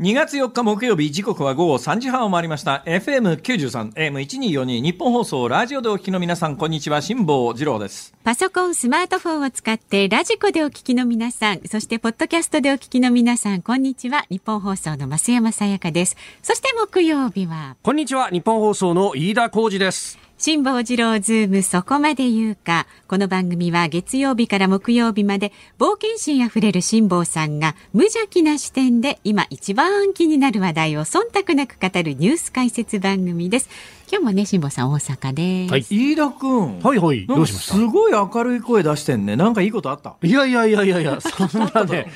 [0.00, 2.82] 2月4日木曜日時刻は午後3時半を回りました。
[2.86, 7.02] FM93 AM1242 ニッポン放送ラジオでお聞きの皆さんこんにちは。
[7.02, 8.14] 辛坊治郎です。
[8.24, 14.24] パソコン、スマートフォンを使ってラジコでお聞きの皆さん、そしてポッドキャストでお聞きの皆さん、こんにちは。
[14.30, 16.16] ニッポン放送の増山さやかです。
[16.42, 18.30] そして木曜日は、こんにちは。
[18.30, 22.86] ニッポン放送の飯田浩司です辛坊治郎ズームそこまで言うか。
[23.08, 33.68] この番組は月曜日から木曜日まで冒険心あふれる辛坊さんが無邪気な視点で今一番気になる話題を忖度なく語るニュース解説番組です。
[34.12, 35.72] 今日もね、辛坊さん大阪です。
[35.72, 35.82] はい。
[35.88, 36.80] 飯田君。
[36.80, 37.26] はいはい。
[37.26, 37.74] どうしました？
[37.74, 39.36] すごい明るい声出してんね。
[39.36, 40.16] なんかいいことあった？
[40.22, 41.20] いやいやいやいやいや。
[41.22, 42.06] そんなね。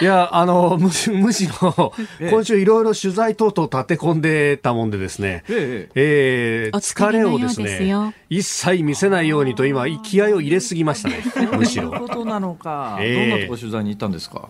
[0.00, 2.30] いやあのむしむしろええ。
[2.30, 5.44] 今週いろいろ取材等々立て込んでたもんでですね。
[5.48, 11.22] ええーお疲疲れをですですよね一切見せないようにと今気合を入れすぎましたね。
[11.56, 14.48] むしろことなのか、ええどんなとこ取材に行ったんですか？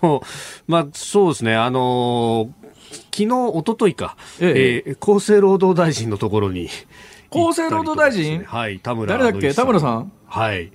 [0.68, 1.56] まあそうですね。
[1.56, 2.61] あのー
[2.92, 4.90] 昨日一昨日か、ええ。
[4.92, 6.68] ー厚生労働大臣のところに
[7.30, 8.40] 厚生労働大臣？
[8.40, 9.48] ねはい田村誰だっけ？
[9.48, 10.12] 典田村さん？
[10.26, 10.72] はい。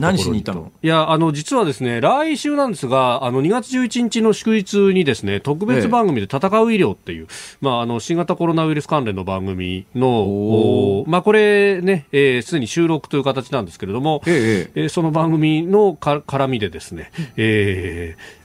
[0.00, 0.72] 何しに行ったの？
[0.82, 7.26] いや、あの、実はですね、来週なんですが、あの、2月11日の祝日にですね、特別番組で戦う医療っていう、
[7.60, 18.37] まあ、あの、新型コロナウイルス関連の番組の、おおまあ、これね、えーすでに収録という形なんですけれども、えええーその番組のか絡みでですね、えー労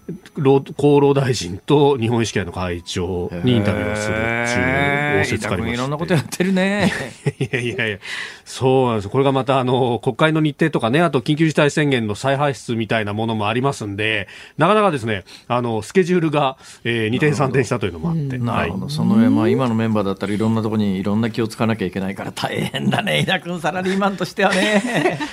[0.77, 6.91] 厚労大臣と日本医師会の会長にインタビューをするっていう仰せつかりましていろんなことやってるね
[7.39, 7.97] いやいやいや、
[8.45, 9.09] そうなんです。
[9.09, 14.27] これがまた、あの、国会の日程とかね、あと緊急事態宣言の再発出みたいなものもありますんで、
[14.57, 18.37] なかなかですね、あの、スケジュールが、えー、2点3点したというのもあって。
[18.37, 24.81] なるほど、その上、まあ、今のメンバーだったらいろんなところにいろんな気をつかなきゃいけないから大変だね、井田君、サラリーマンとしてはね。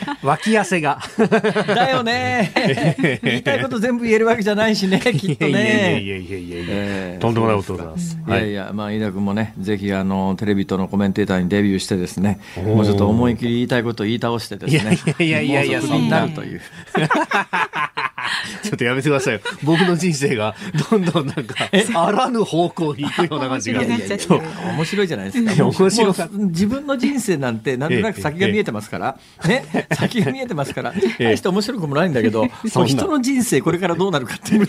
[0.07, 0.19] はい。
[0.23, 1.01] 脇汗が。
[1.67, 2.53] だよね。
[3.23, 6.01] 言いたいこと全部言えるわけじゃないしね、きっといやいやいやね。
[6.01, 8.19] いやいやいやいや、えーとんでもないことでございます。
[8.27, 16.61] いやいや、まあ、飯田君もね、ぜひ、あの、テレビとのコメンテーターにデビューしてですね、ーもうちょっと思い切り言いたいことを言い倒してですね、いやいやいやそんななるという。
[18.63, 19.41] ちょっとやめてくださいよ。
[19.63, 20.55] 僕の人生が
[20.91, 23.83] どんどんなんか、あらぬ方向に行くような感じが。
[23.83, 24.45] いやいやいやちょっと
[24.77, 25.65] 面白いじゃないですか。
[25.65, 34.69] 面白か自分の人生なんて、なんとなく先が見えてますから、ね、先が見えてますから、大して面白くもないんだけど、そんな人の人生これからどうなるかっていう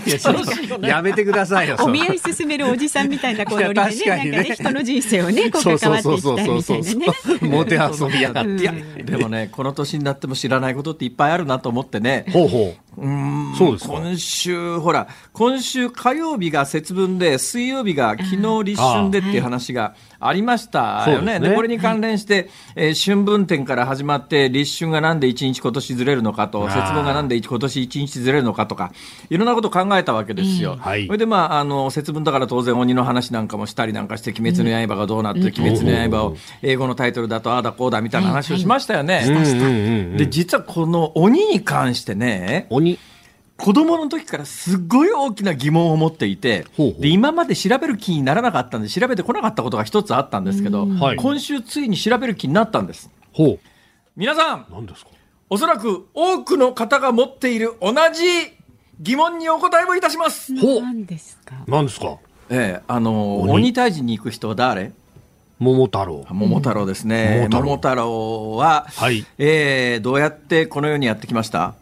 [0.80, 0.88] の。
[0.88, 1.78] やめてくださいよ。
[1.80, 7.02] お見合い進めるおじさんみたいなこうノリでね、なんかね、人の人生をね、 こう関わっていきたいみたいなね。
[7.42, 9.04] モテ遊びやがって。
[9.04, 12.26] でもね、この年になっても知らないことっていっぱいあるなと思ってね。
[12.32, 12.91] ほうほう。
[12.98, 13.56] うーん。
[13.56, 13.94] そうですか。
[13.94, 21.34] 今週、ほら、今週火曜日が節分で、水曜日が昨日立春でっていう話がありましたよね。
[21.34, 28.92] ですねでこれに関連して、えー春分展から始まって、立春がなんで1日今年ずれるのかと、節分がなんで今年1日ずれるのかとか、
[29.30, 30.78] いろんなことを考えたわけですよ。
[30.80, 39.24] はいそれで、まあ、あの、節分だから当然鬼の話なんかもしたりなんかして、鬼滅の刃がどうなって、鬼滅の刃を英語のタイトルだと、ああだこうだみたいな話をしましたよね。
[39.28, 43.00] うんうんうんで、実はこの鬼に関してね、鬼。
[43.62, 47.02] 子供の時からすっごい大きな疑問を持っていてほうほう。
[47.02, 51.18] で今まで調べる気にならなかったんで調べてこなかったことが一つあったんですけど、はい。
[51.18, 53.12] 今週ついに調べる気になったんです。
[53.32, 53.60] ほ
[54.16, 54.66] 皆さんう。
[54.72, 55.12] 何ですか？
[55.50, 58.24] おそらく多くの方が持っている同じ
[59.00, 60.82] 疑問にお答えをいたします、ほう。
[60.82, 61.56] 何ですか？
[61.68, 62.18] 何ですか？
[62.50, 63.52] ええあの鬼？
[63.54, 64.92] 鬼退治に行く人は誰？
[65.60, 66.26] 桃太郎。
[66.28, 67.64] 桃太郎ですね、桃太郎。
[67.64, 69.24] 桃太郎は、はい。
[69.38, 71.76] ええどうやってこの世にやってきました？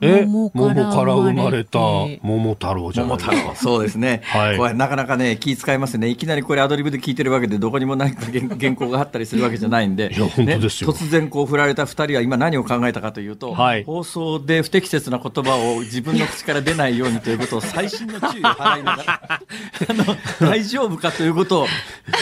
[0.00, 3.18] え桃桃からから生まれた桃太郎じゃない。
[3.18, 4.56] 桃太郎、そうですね、 はい。
[4.56, 10.92] これなかなかね、気遣いますね、いきなりこれ、アドリブで聞いてるわけで、どこにも何か原原稿があったりするわけじゃないんで、いや本当ですよ。
[10.92, 13.84] 突然こう振られた2人は今、何を考えたかというと、はい。
[13.84, 19.20] 放送で不適切な言葉を自分の口から出ないようにということを、細心の注意を払いながら、
[19.88, 21.66] あの大丈夫かということを、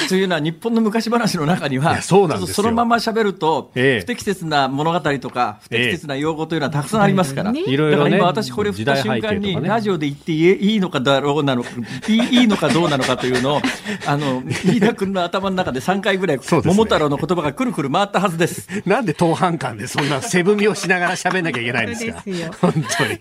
[0.08, 2.46] というのは、日本の昔話の中にいは、やそうなんですよ。
[2.46, 4.00] ちょっとそのまま喋ると、ええ。
[4.00, 7.52] 不適切な物語とか、不適切な用語というのはたくさんありますから。
[7.52, 11.64] ねいろいろね今私これ振った瞬間にねラジオで言っていいいいのかだろうなの
[12.08, 13.60] いいいいのかどうなのかというのを
[14.06, 16.74] あの飯田君の頭の中で3回ぐらいそうですね。
[16.74, 18.68] 桃太郎の言葉がくるくる回ったはずです。
[18.86, 22.22] なんで当半間でそんな背踏みをしながら喋んなきゃいけないんですか？
[22.22, 22.50] そうですよ。
[22.60, 23.18] 本当に。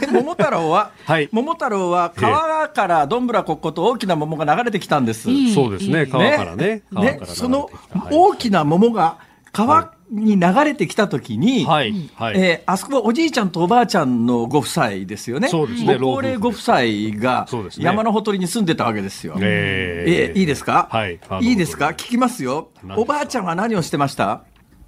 [0.00, 1.28] で桃太郎は、はい。
[1.32, 5.28] 桃太郎は川からどんぶらこっこと大きな桃が流れてきたんです。
[5.54, 6.82] そうですね、川からね。
[6.92, 7.34] 川から流れてきた。
[7.34, 8.08] そのはい。
[8.10, 9.16] 大きな桃が
[9.52, 12.38] 川に流れてきたときに、はい、はい。
[12.38, 15.48] えーあそこはおじいちゃんとおばあちゃんのご夫妻ですよね。
[15.48, 16.76] そうですねご高齢ご夫妻
[17.20, 17.46] が
[17.78, 19.36] 山のほとりに住んでたわけですよ。
[19.40, 21.88] ええーいいですか、はいいいですか？
[21.88, 22.68] 聞きますよ。
[22.96, 24.44] おばあちゃんは何をしてました？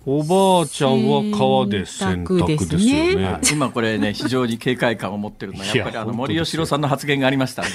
[0.06, 2.78] おばあちゃんは川で洗濯ですよ
[3.18, 3.40] ね。
[3.50, 7.70] 今これね、非常に警戒感を持ってるのは、やっぱりあの森喜朗さんの発言がありましたんで、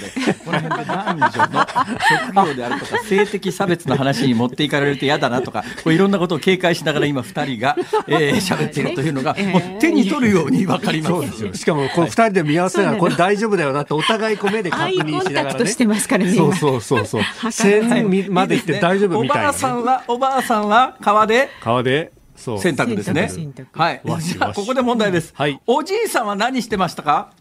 [0.46, 1.30] この辺で男女の
[2.46, 7.76] 職業であるとか、性的差別の話に持っていかれると嫌だなとか、こういろんなことを警戒しながら今、二人が
[8.08, 11.12] えー 喋っているというのが、もう手に取るように分かります。
[11.12, 11.54] そうですよ。
[11.56, 15.50] しかも、この二人で見合わせながら、これ大丈夫だよなって、お互いこう目で確認しながらね。
[15.50, 17.22] タクトしてますからねそう今そうそうそう。
[17.40, 17.90] はい線
[18.30, 19.48] まで行って大丈夫みたいおばなね。
[19.48, 21.50] あさんは、おばあさんは川で？
[21.62, 22.60] 川で、そう。
[22.60, 23.30] 洗濯ですね
[23.74, 24.02] はい。
[24.06, 25.34] わしじゃここで問題です。
[25.36, 27.32] はいおじいさんは何してましたか？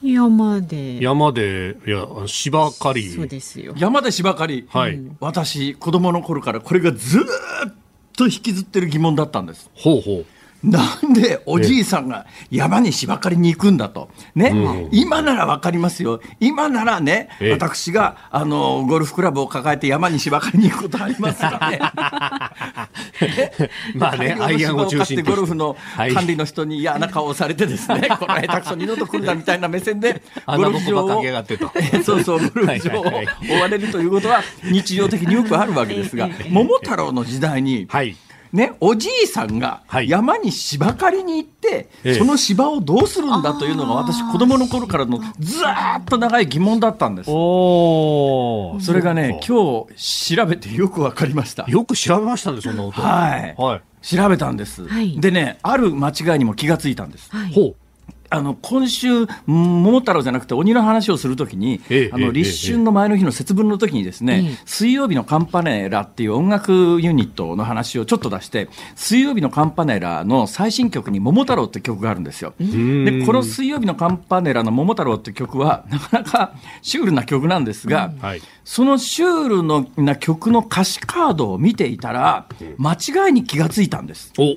[0.00, 1.02] 山で。
[1.02, 3.08] 山で、いや、芝刈り。
[3.10, 3.74] そうですよ。
[3.76, 4.68] 山で芝刈り。
[4.70, 5.00] はい。
[5.18, 7.22] 私、子供の頃からこれがずー
[7.68, 7.74] っ
[8.16, 9.68] と引きずってる疑問だったんです。
[9.74, 10.26] ほうほう。
[10.62, 14.10] なんでおじいさんが山に芝刈りに行くんだと。
[14.34, 14.48] ね。
[14.48, 16.20] うん今ならわかりますよ。
[16.40, 21.78] 今ならね、ええ私が、あの、ゴルフクラブを抱えて山に芝刈りに行くことありますがね。
[23.94, 38.16] まあね、アイアンを中心ゴルフのはい管理の人に嫌な顔をされてですね、 この下手くそ二度と来るなみたいな目線で、 あんな僕ばっかけやがってとえーそうそう、ゴルフ場を追われるということは日常的によくあるわけですが、桃太郎の時代に、はい。
[38.52, 47.30] ね、おじいさんがはい山に芝刈りに行って、ええその芝をどうするんだというのが私子供の頃からのずーっと長い疑問だったんです。
[47.30, 51.64] おーそれがね、そ今日調べてよくわかりました。
[51.68, 53.00] よく調べましたね、そんなこと。
[53.02, 53.82] はいはい。
[54.00, 57.30] 調べたんです、はいでね、ある間違いにも気がついたんです。
[57.30, 57.52] はい。
[57.52, 57.76] ほう。
[58.30, 61.80] あの今週、うん桃太郎じゃなくて鬼の話をするときに、
[62.12, 72.54] あの立春の前の日の節分の時にですね、ええ水曜日のカンパネラっていう音楽ユニットの話をちょっと出して、水曜日のカンパネラの最新曲に桃太郎って曲があるんですよ。
[72.58, 76.52] で、この水曜日のカンパネラの桃太郎って曲は、なかなか
[76.82, 78.42] シュールな曲なんですが、はい。
[78.64, 82.46] そのシュールのな曲の歌詞カードを見ていたら、
[82.76, 84.32] 間違いに気がついたんです。
[84.38, 84.56] お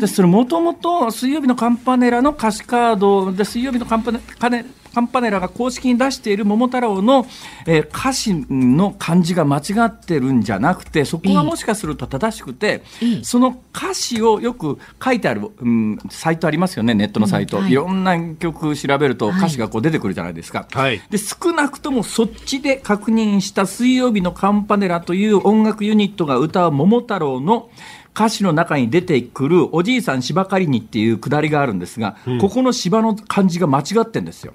[0.00, 7.26] でそれもともと水曜日のカンパネラの歌詞カードで水曜日のカンパネカネカンパネラが公式に出している桃太郎の、
[7.66, 17.62] えー歌詞の漢字が間違ってるんじゃなくてそこがもしかすると正しくて、ええその歌詞をよく書いてある、うん、サイトありますよねネットのサイト、うん。
[17.64, 17.72] はい。
[17.72, 20.66] い、ろんな曲調べると歌詞がこう出てくるじゃないですか。
[20.70, 21.00] はい。
[21.10, 27.70] で少なくともそっちで確認した水曜日のカンパネラという音楽ユニットが歌う桃太郎の
[28.18, 34.54] 歌詞の中に出てくるおじいさん芝刈りにっていうくだりがあるんですが、ここの芝の漢字が間違ってんですよ。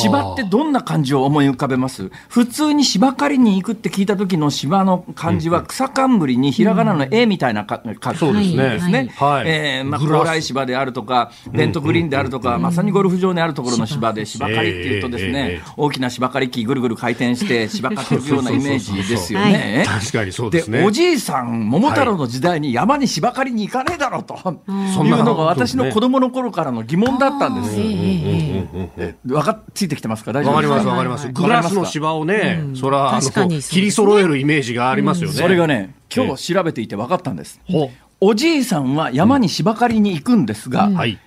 [0.00, 2.10] 芝ってどんな漢字を思い浮かべます？
[2.30, 8.70] 普通に芝刈りに行くって聞いた時の芝の漢字は草冠にひらがなの絵みたいなか、かそうですね。
[8.70, 9.12] ですね。
[9.14, 9.44] はい。
[9.46, 14.70] えーまあ、グラス高麗芝であるとか、ベントグリーンであるとか、まさにゴルフ場にあるところの芝で、芝刈り。
[14.70, 19.84] っていうとですええねええ、大きな芝刈り機ぐるぐる回転して 芝刈っていくようなイメージですよね。
[19.86, 20.78] 確かにそうですね。
[20.78, 24.38] で、おじいさん、桃太郎の時代に山に芝刈りに行かねえだろうと、い
[25.12, 27.78] うのが私の子供の頃からの疑問だったんです。
[27.78, 30.32] ええええわかっついてきてますか？
[30.32, 31.24] 大丈夫わかります、ですかわかります。
[31.24, 35.36] はいグラスの芝をね、それは、あの、確かにそうですね切り揃えるイメージがありますよね。
[35.36, 37.60] それがね、今日調べていて分かったんです。
[37.68, 40.92] ほおじいさんは山に芝刈りに行くんですが、う。
[40.92, 41.18] はい。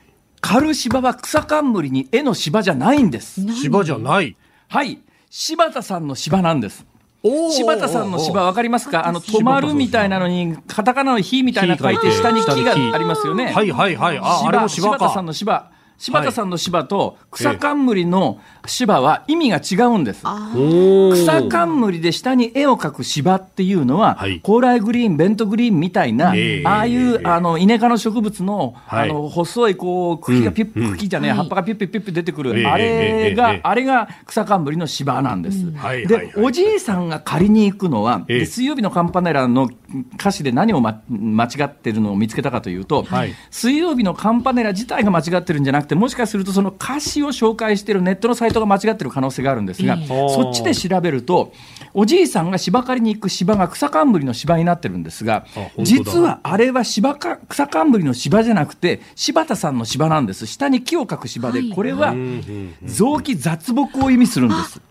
[0.42, 3.42] 刈る芝は草冠に絵の芝じゃないんです。
[3.54, 4.36] 芝じゃない。
[4.68, 5.00] はい。
[5.30, 6.86] 柴田さんの芝なんです。
[7.24, 9.08] 柴田さんの芝分かりますか？
[9.08, 13.54] あの、止まるみたいなのに、カタカナの火みたいな書いて、下に木がありますよね。
[13.54, 14.20] はいはいはい。
[14.20, 15.22] あ、あれも芝柴田さんか。
[15.24, 15.72] の芝。
[15.98, 20.22] 柴田さんの芝と草冠の芝は意味が違うんです。
[20.22, 24.40] 草冠で下に絵を描く芝っていうのは、はい。
[24.42, 26.64] 高麗グリーン、ベントグリーンみたいな、ええ。
[26.66, 27.26] ああいう、ええ。
[27.26, 29.10] あのイネ科の植物の,、はい。
[29.10, 30.98] あの細いこう茎がピュッ、うん。
[30.98, 35.66] 茎じゃねえ、はい葉っぱがピュッピュッピュッ出てくる、ええあれが、あれが草冠の芝なんです。
[35.72, 39.70] はいはいで、はいおじいさんが借りに行くのは、水曜日のカンパネラの
[40.16, 43.34] 歌詞で何を、ま、間違ってるのを見つけたかというと、はい。
[43.52, 50.08] 水曜日のカンパネラ自体が間違ってるんじゃなくなくてもしかするとその歌詞を紹介しているネットのサイトが間違ってる可能性があるんですが、ええ。
[50.08, 51.54] そっちで調べると
[51.94, 55.46] おじいさんが芝刈りに行く芝が草冠の芝になってるんですが
[55.80, 60.48] 実はあれは芝か草冠の芝じゃなくて柴田さんの芝なんです。
[60.48, 61.70] 下に木を描く芝で、はい。
[61.70, 62.16] これは
[62.84, 64.82] 雑木雑木を意味するんです。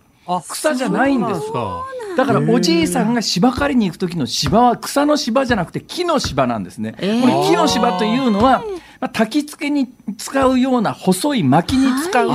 [0.48, 1.84] 草じゃないんですか
[2.16, 6.92] だからおじいさんが芝刈りに行く時の芝は草の芝じゃなくて木の芝なんですね。
[6.92, 8.62] こえーれ木の芝というのは、
[9.00, 9.88] まあ、焚き付けに
[10.18, 12.28] 使うような細い薪に使う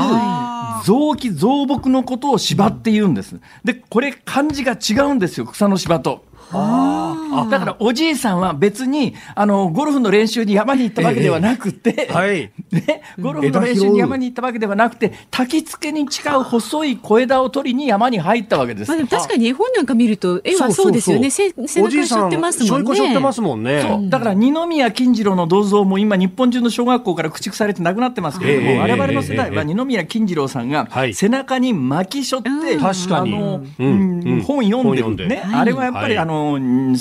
[0.83, 3.39] 雑木雑木のことを芝って言うんです。
[3.63, 6.25] で、これ漢字が違うんですよ、草の芝と。
[6.51, 12.51] だからおじいさんは別にあのゴルフの練習に山に行ったわけではなくて、はい。
[12.71, 18.89] ね、ゴルフの練習に山に行ったわけではなくて、焚き付けに誓う細い小枝を取りに山に入ったわけです。
[18.89, 18.97] まあ、。
[18.97, 21.29] でも確かに絵本なんか見ると絵はそうですよね。
[21.29, 22.95] せ背中に背負ってますもんね。
[22.95, 23.81] 背負ってますもんね。
[23.81, 24.09] そう。
[24.09, 31.13] だから二宮金次郎の銅像も今、日本中の小学校から駆逐されてなくなってますけれども、ええ我々の世代ええは二宮金次郎さんがはい。
[31.13, 33.35] 背中に巻き背負って、うん確かに。
[33.35, 34.41] あのうんうん。
[34.41, 36.17] 本読んでるね、はいあれはやっぱり、はい。
[36.19, 36.95] あのうん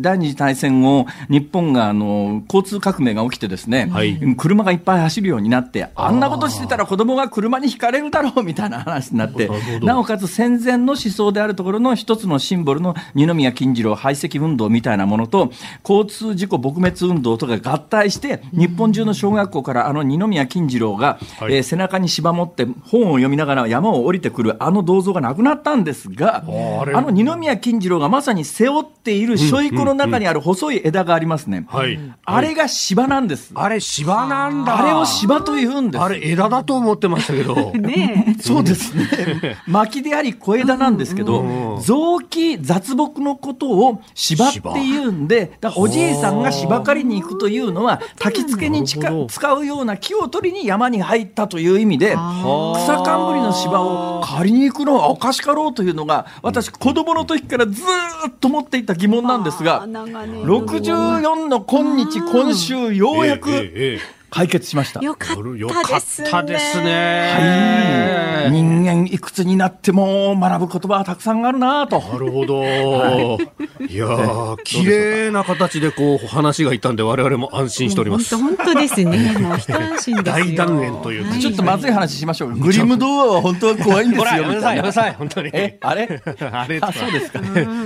[0.00, 4.10] 第二次大戦後、日本があの交通革命が起きてですね、はい。
[4.12, 9.50] うん車がいっぱい走るようになって、あんなことしてたら子供が車にひかれるだろうみたいな話になって
[9.82, 15.50] なおかつ戦前の思想であるところの一つのシンボルの二宮金次郎排斥運動みたいなものと、
[15.88, 21.54] 交通事故撲滅運動とか合体して、日本中の小学校からあの二宮金次郎が、はい。
[21.54, 31.66] えー背中に芝持って本を読みながら山を降りてくるあの銅像がなくなったんですが、あの二宮金次郎がまさに背負っているしょいこの中にある細い枝がありますね。
[31.68, 31.98] はい。
[32.24, 33.52] あれが芝なんです。
[33.54, 34.78] あれ芝なんだ。
[34.78, 36.02] あれを芝と言うんです。
[36.02, 37.72] あれ枝だと思ってましたけど。
[37.78, 39.56] ねそうですね。
[39.66, 65.00] 薪であり小枝なんですけど、うん雑木雑木のことを芝って言うんで、だおじいさんが芝刈りに行くというのは、焚き付けに使うような木を取りに山に入ったという意味で、あ草冠の芝を刈りに行くのはおかしかろうというのが、私、子供の時からずーっと持っていた疑問なんですが、64の今日、今週、ようやくええええ解決しました。
[65.00, 65.84] よかよっかっ
[66.30, 68.50] たですねはいね。
[68.50, 72.00] 人間いくつになっても学ぶ言葉はたくさんあるなと。
[72.00, 72.62] なるほど。
[72.64, 78.36] いやー、綺麗な形でこう話がいったんで、我々も安心しております。
[78.36, 82.56] 本当ですねもう一安心大断言というちょっとまずい話しましょうか。
[82.56, 84.42] グリム童話は本当は怖いんですよ。
[84.42, 85.50] やめなさい、やめなさい、本当に。
[85.52, 86.22] え、あれ？
[86.52, 87.40] あれあ、そうですか。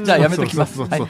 [0.05, 0.81] じゃあやめときます。
[0.83, 1.01] はい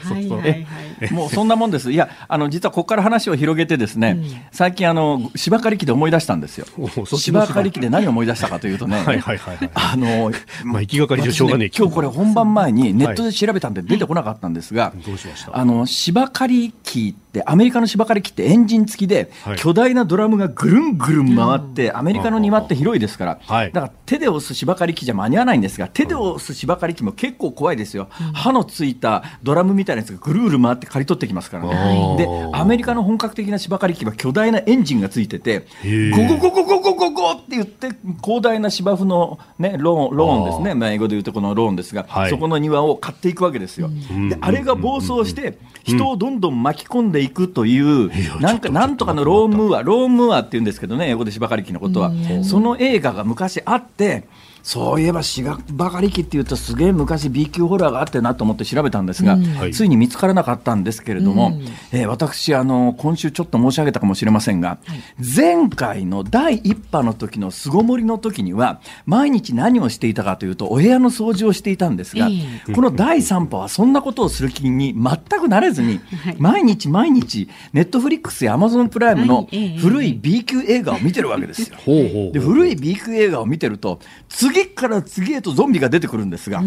[1.11, 1.91] もうそんなもんです。
[1.91, 4.19] いや、あの、実はここから話を広げてですね、
[4.51, 6.65] 最近あの、芝刈り機で思い出したんですよ。
[7.17, 7.45] 芝。
[7.47, 9.69] 刈り機で何を思い出したかというとね、 はいはいはいはい。
[9.75, 10.31] あの、
[10.63, 15.57] まあ、行きがかり上しょうがね今日これ本番前にネットで調べたんで出てこなかったんですが、どうしました？
[15.57, 19.57] あの芝刈り機ってアメリカの芝刈り機ってエンジン付きで、はい。
[19.57, 23.71] 巨大なドラムがぐるんぐるん回って、アメリカの庭って広いですから、はい。
[23.71, 37.89] だから手で押す芝刈り機じゃ間に合わないんですが手で押す芝刈り機も結構怖いですよ、刃のついたドラムみたいなやつがぐるぐる回って刈り取ってきますからはいねでアメリカの本格的な芝刈り機は巨大なエンジンがついててゴゴゴゴゴゴゴゴって言って
[38.23, 43.89] 広大な芝生の、ね、ローンローンですね、まあ、英語で言うとこのローンですが、はいそこの庭を買っていくわけですよ。
[44.29, 52.11] であれが暴走して人をどんどん巻き込んでいくという、やなんかなんとかのローンムーアローンムーアって言うんですけどね英語で芝刈り機のことは、
[52.43, 54.27] その映画が昔あって
[54.65, 59.71] そういえば芝刈り機っていうとすげえ昔 B 級ホラーがあってなと思って調べたんですが、はい。
[59.71, 61.51] ついに見つからなかったんですけれども、
[61.93, 64.79] えー私あの今週ちょっと申し上げたかもしれませんが、
[65.19, 76.35] 前回の第一波の時の巣ごもりの時には毎日何をしていたかというとお部屋の掃除をしていたんですが、えこの第3波はそんなことをする気に全くなれずに、はい。
[76.39, 81.77] 毎日毎日ネットフリックスやアマゾンプライムの古い B 級映画を見てるわけですよ。
[82.31, 86.63] で古い B 級映画を見てると次から次へとゾンビが出てくるんですが、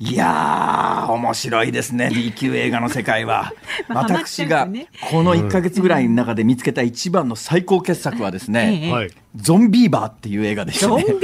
[0.00, 3.52] いやー面白いですね B 級映画の世界は。
[3.88, 4.68] まあ私が
[5.10, 8.92] この1か月ぐらいの中で見つけた一番の最高傑作はですね、ええ。
[8.92, 9.10] はい。
[9.34, 11.04] ゾンビーバーっていう映画でしたね。
[11.04, 11.20] ゾン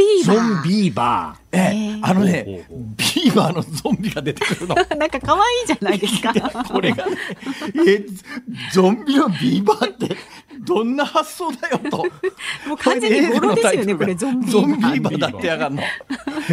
[0.64, 6.32] ビーバーええあのねビーバーのゾンビが出てくるの なんか可愛いじゃないですか
[6.64, 7.12] これがね、
[7.86, 8.04] え、
[8.72, 10.16] ゾンビのビーバーって、
[10.60, 11.98] どんな発想だよと。
[12.68, 15.82] もう完全に語呂ですよねこれゾンビーバーゾンビーバーだってやがんの。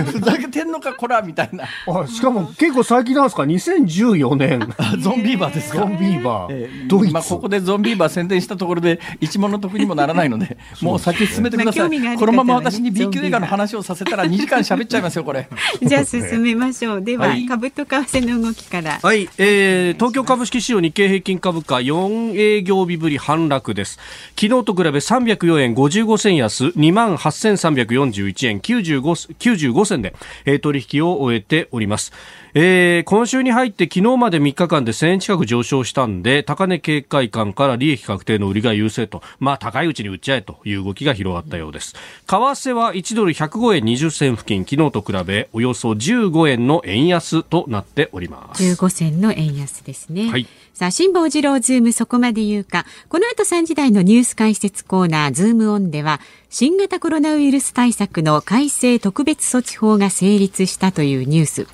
[0.06, 1.66] ふざけてんのか、こら、みたいな。
[1.88, 2.04] ー。
[2.04, 4.60] あ、しかも結構最近なんですか ?2014 年。
[5.00, 5.80] ゾンビーバーですか？
[5.80, 6.88] ゾンビーバえー。
[6.88, 7.14] ドイツ。
[7.14, 12.18] まあ、ここでゾンビーバー宣伝したところで一文の得にもならないので、もう先進めてください。
[12.18, 15.48] このまま私に B 級映画の話をさせたら2時間喋っちゃいますよ、これ。
[15.82, 24.00] じゃあ進めましょうでは、はい株と為替の動きからはい、えー、東京株式市場日経平均株価4営業日ぶり反落です。
[24.40, 29.02] 昨日と比べ304円55銭安、28,341円95
[29.38, 30.14] 95銭で、
[30.46, 32.12] えー、取引を終えております。
[32.54, 41.94] えー、今週に入って昨日まで3日間で1000円近く上昇したんで、高値警戒感から利益確定の売りが優勢と、まあ高いうちに売っちゃえという動きが広がったようです。
[41.94, 48.64] 為替は1ドル105円20銭付近、昨日と比べおよそ15円の円安となっております。
[48.64, 50.30] 15銭の円安ですね。
[50.30, 50.46] はい。
[50.74, 52.86] さあ、辛坊治郎ズームそこまで言うか。
[53.08, 61.68] この後3時台のニュース解説コーナー、ズームオンでは、新型コロナウイルス対策の改正特別措置法が成立したというニュース。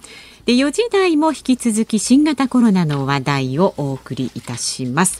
[0.48, 5.20] で4時台も引き続き新型コロナの話題をお送りいたします。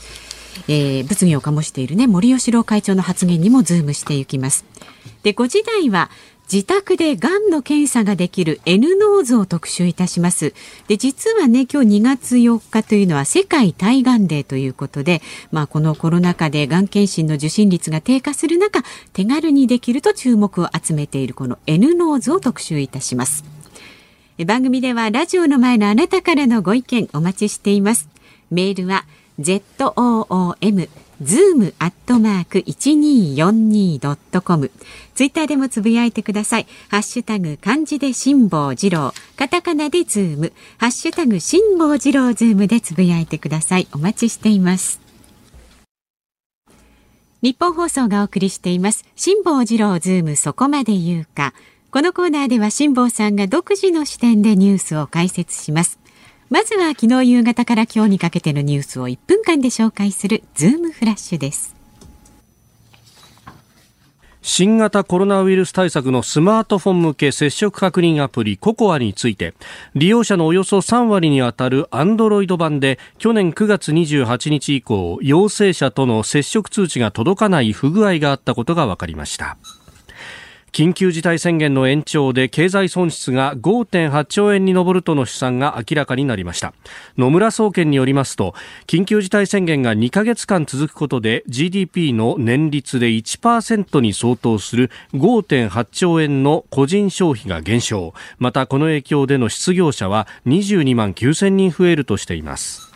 [0.70, 4.64] えー、物議を醸しているね森喜朗会長の発言にもズームしていきます。
[5.24, 6.10] で5時台は
[6.50, 10.54] 自宅でがんの検査ができる N ノーズを特集いたします。
[10.88, 18.82] で、実はね、今日2月4日というのは世界対がんデーということで、まあこのコロナ禍でがん検診の受診率が低下する中、
[19.12, 23.57] 手軽にできると注目を集めているこの N ノーズを特集いたします。
[24.46, 28.08] 番組ではラジオの前のあなたからのご意見お待ちしています。
[28.52, 29.06] メールは
[29.40, 30.88] zoom
[31.24, 34.70] zoom アットマーク 1242.com
[35.16, 36.68] ツイッターでもつぶやいてください。
[36.90, 43.88] ハッシュタグ漢字で辛坊治郎、カタカナでズーム、ハッシュタグ辛坊治郎ズームでつぶやいてください。
[43.94, 45.02] お待ちしています。
[47.42, 49.04] ニッポン放送がお送りしています。
[49.16, 51.56] 辛坊治郎ズームそこまで言うか。
[51.90, 56.00] このコーナーでは辛坊さんが独自の視点でニュースを解説します。
[56.50, 61.76] まずは昨日夕方から今日にかけてのニュースを1分間で紹介するズームフラッシュです。
[64.42, 69.54] 新型コロナウイルス対策のスマートフォン向け接触確認アプリココアについて。
[69.96, 79.58] 利用者のおよそ3割にあたるアンドロイド版で去年9月28日以降陽性者との接触通知が届かない不具合があったことが分かりました。
[80.72, 86.74] 緊急事態宣言の延長で経済損失が5.8兆円に上るとの試算が明らかになりました。
[87.18, 88.54] 野村総研によりますと
[88.86, 98.14] 緊急事態宣言が2ヶ月間続くことで GDP の年率で1%に相当する5.8兆円の個人消費が減少。
[98.38, 102.87] またこの影響での失業者は22万9000人増えるとしています。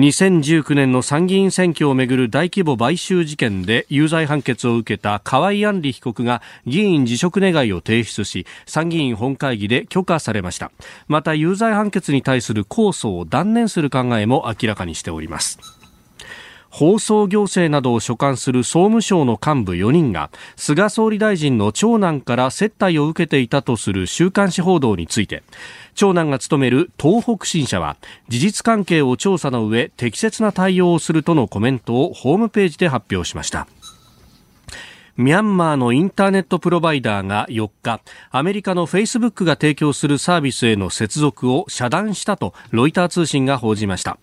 [0.00, 10.72] 2019年の参議院選挙をめぐる大規模買収事件で有罪判決を受けた河井案里被告が議員辞職願を提出し参議院本会議で許可されました。
[11.06, 15.79] また有罪判決に対する控訴を断念する考えも明らかにしております。
[16.70, 25.42] 放送行政などを所管する総務省の幹部4人が菅総理大臣の長男から接待を受けていたとする週刊誌報道について
[25.94, 27.96] 長男が務める東北新社は
[28.28, 33.66] 事実関係を調査の上適切な対応をするとのコメントをホームページで発表しました
[35.16, 44.18] ミャンマーのインターネットプロバイダーが4日、アメリカのフェイスブックが提供するサービスへの接続を遮断したとロイター通信が報じました。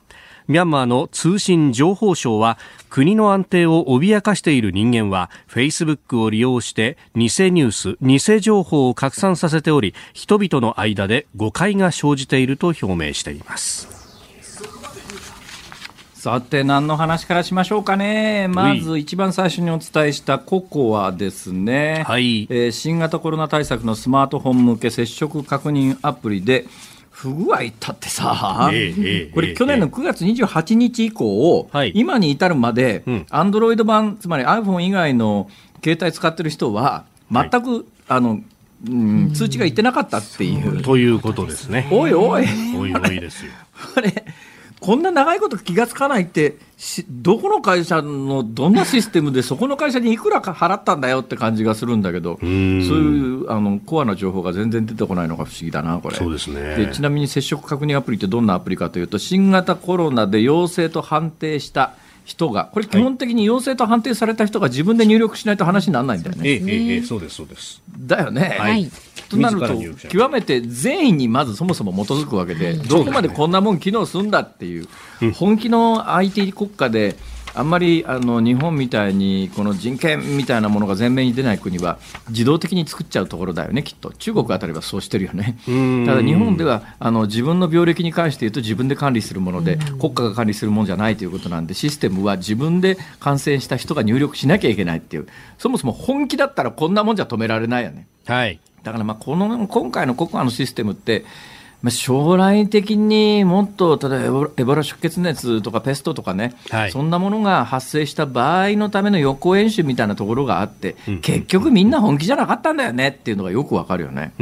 [0.48, 2.58] ミャンマーの通信情報省は
[2.90, 13.98] 国の安定を脅かしている人間はフェイスブックを利用して偽ニュース、偽情報を拡散させており人々の間で誤解が生じていると表明しています。
[16.14, 18.48] さて何の話からしましょうかね。
[18.50, 22.48] まず一番最初にお伝えしたココアですね、はい。
[22.50, 26.66] えー、新型コロナ対策のスマートフォン向け接触確認アプリで
[27.18, 35.50] 不具合ったってさ、えー、これ、去年の9月28日以降、えー、今に至るまで、アンドロイド版、つまり iPhone 以外の
[35.84, 38.40] 携帯使ってる人は、全く、はい、あの
[38.88, 40.84] うん、通知がいってなかったっていう。
[40.84, 41.90] ということですね。
[41.92, 42.46] おいおい。
[42.78, 43.52] おいおいですよ。
[43.96, 44.24] これ
[44.80, 46.58] こんな長いこと気がつかないって
[47.10, 61.96] どこの会社のどんなシステムでそこの会社にいくらか払ったんだよって感じがするんだけどそういうあのコアな情報が全然出てこないのが不思議だなこれそうですねでちなみに接触確認アプリってどんなアプリかというと新型コロナで陽性と判定した
[62.28, 66.50] 人が、これ、基本的に陽性と判定された人が自分で入力しないと話にならないんだよね。
[66.50, 67.82] ええええ、そうです、そうです。
[67.98, 68.58] だよね。
[68.60, 68.92] はい。
[69.30, 74.88] となると、極めて善意にまずそもそも基づくわけで、どこまでこんなもん機能するんだっていう、
[75.34, 77.16] 本気の IT 国家で、
[77.58, 81.98] あんまりあの日本みたいにこの人権みたいなものが前面に出ない国は
[82.30, 84.12] 自動的に作っちゃうところだよね、きっと。
[84.12, 85.58] 中国あたりはそうしてるよね、
[86.06, 98.08] ただ日本ではあの自分の病歴に関して言うと自分で管理するもので国家が管理するものじゃないということなんでシステムは自分で感染した人が入力しなきゃいけないっていうそもそも本気だったらこんなもんじゃ止められないよね。
[98.26, 101.26] はいだからまあこの今回のココアのシステムって
[101.82, 114.34] まあ、将来的にもっと例えばエボラ出血熱とかペストとかね、はい、そんなものが発生した場合のための予行演習みたいなところがあって、うん、結局みんな本気じゃなかったんだよねっていうのがよくわかるよね。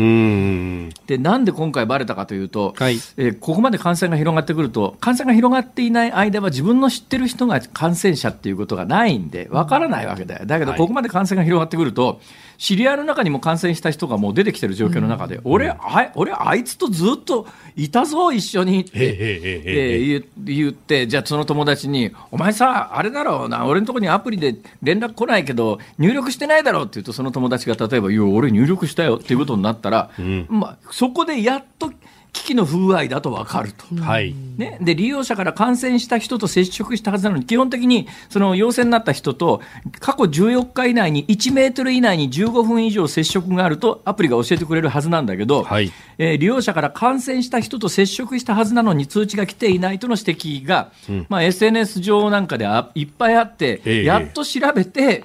[1.08, 10.46] でなんで今回ばれたかというと、はい、えー、ここまで感染が広がってくると感染が広がっていない間は自分の知ってる人が感染者っていうことがないんでわからないわけだよ。
[10.46, 12.22] だけどここまで感染が広がってくると、
[12.58, 31.92] 知り合いの中にも感染した人がもう出てきてる状況の中で、うん、俺あ俺あいつとずっといたぞ一緒にって、え言ってじゃあその友達にお前さあれだろうな俺のところにアプリで連絡来ないけど入力してないだろうって言うとその友達が例えば「いや俺入力したよ」っていうことになったら、うん、まあ、そこでやっと
[32.36, 34.36] 機器の不具合だと分かると、はい。
[34.58, 39.62] ね、で利用者から感染した人と接触したはずなのに、基本的にその陽性になった人と、
[40.02, 55.24] 過去14日以内に1メートル以内に15分以上接触があると、アプリが教えてくれるはずなんだけど、はい、えー、利用者から感染した人と接触したはずなのに、通知が来ていないとの指摘が、うん、まあ、SNS 上なんかであいっぱいあって、えー、やっと調べて、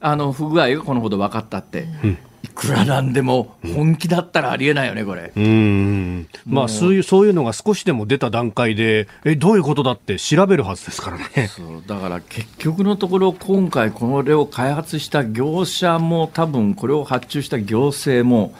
[0.00, 1.86] あの不具合がこのほど分かったって。
[2.04, 2.10] うん。
[2.10, 2.31] い
[2.62, 5.32] くらなんでも本気だったらありえないよね、これ。
[5.34, 11.48] うんまあそういう、そういうのが少しでも出た段階で、え、どういうことだって調べるはずですからね。
[11.48, 18.54] そうだから結局のところ、今回、これを開発した業者も、多分これを発注した行政も、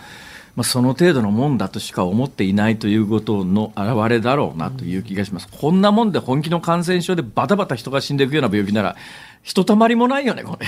[0.55, 5.49] まあ、その程度のもんだとしか思っていないということの表れだろうなという気がします。
[5.49, 8.97] こんなもんで本気の感染症でバタバタ人が死んでいくような病気なら、
[9.43, 10.67] ひとたまりもないよね、これ。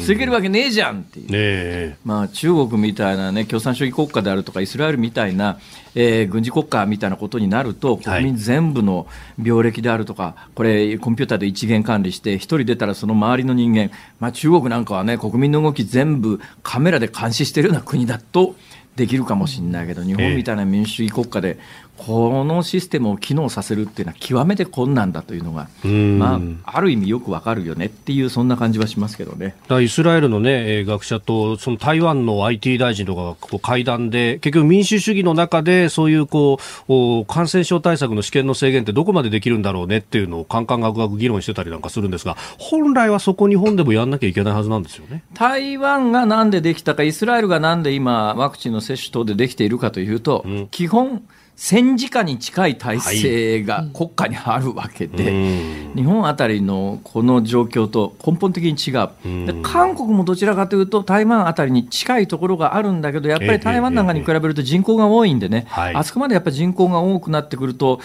[0.00, 5.58] 防げるわけねえじゃんっていう、ね、まあ、中国みたいな、ね、共産主義国家であるとか、イスラエルみたいな、
[5.94, 9.06] えー、軍事国家みたいなことになると、国民全部の
[9.42, 18.54] 病歴であるとか、はい、これ、コンピューターで一元管理して、1人出たらその周りの人間、まあ、中国なんかはね、国民の動き全部カメラで監視してるような国だと。
[18.96, 21.58] できるかもしれないけど、日本みたいな民主主義国家で、
[22.06, 29.54] このシステムを機能させるっていうのは極めて困難だというのが、まあ、ある意味よくわかるよねっていうそんな感じはしますけどね。
[29.80, 45.22] イスラエルの、ね、学者とその台湾の IT 大臣とかがこう会談で結局民主主義の中でそういうこう感染症対策の試験の制限ってどこまでできるんだろうねっていうのをカンカンガクガク議論してたりなんかするんですが本来はそこ日本でもやんなきゃいけないはずなんですよね。
[45.32, 51.22] 台湾がなんでできたかイスラエルがなんで今ワクチンの接種等でできているかというと、うん、基本
[51.56, 68.00] 戦時下に近い体制が国家にあるわけで、はい、日本あたりのこの状況と根本的に違う、で韓国もどちらかというと、台湾あたりに近いところがあるんだけど、やっぱり台湾なんかに比べると人口が多いんでね、あそこまでやっぱり人口が多くなってくると、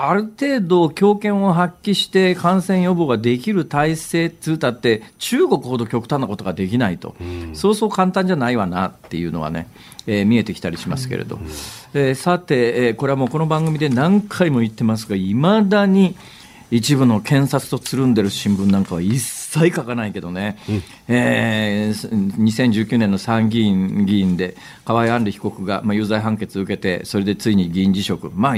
[0.00, 9.66] ある程度強権を発揮して感染予防ができる体制ってうたって中国ほど極端なことができないと、うん、そうそう簡単じゃないわなっていうのはね、
[10.06, 11.42] えー、見えてきたりしますけれど、うん、
[11.94, 16.16] えー、さて、えー、これはもうこの番組で何回も言ってますがいまだに
[16.70, 28.56] 一部の検察とつるんでる新聞なんかは一切書かないけどね、うん、えー、2019年の参議院議員で河合案里被告が、まあ、有罪判決を受けてそれでついに議員辞職、まあ、あ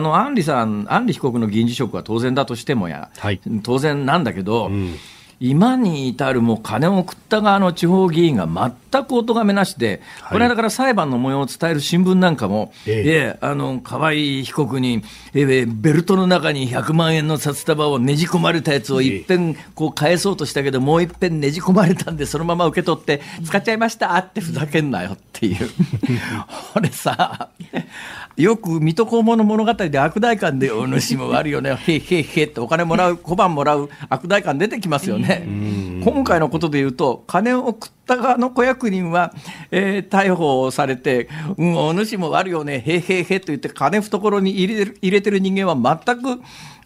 [0.00, 4.94] の案里さん案里被告の議員辞職は当然だとしてもや、はい、当然なんだけど、うん
[5.42, 13.38] 今に至るも金を送った側の地方議員が全くお咎めなしで、はい、この間から裁判の模様を伝える新聞なんかも、ええ。
[13.40, 25.70] あの河合被告に、ええ、ベルトの中に100万円の札束をねじ込まれたやつをいっぺんこう返そうとしたけど、もういっぺんねじ込まれたんで、そのまま受け取って、使っちゃいましたってふざけんなよっていう、
[26.74, 27.48] これさ、
[28.40, 35.20] よく水戸黄門の物語で悪代官でお主も悪いよね、へへへってお金もらう、 小判もらう悪代官出てきますよね。
[35.46, 39.34] ね、今回のことでいうと、金を送った側の子役人は、
[39.70, 46.40] えー、逮捕されて、うん、お主も悪いよね、へへへと言って、金懐に入れる入れてる人間は全く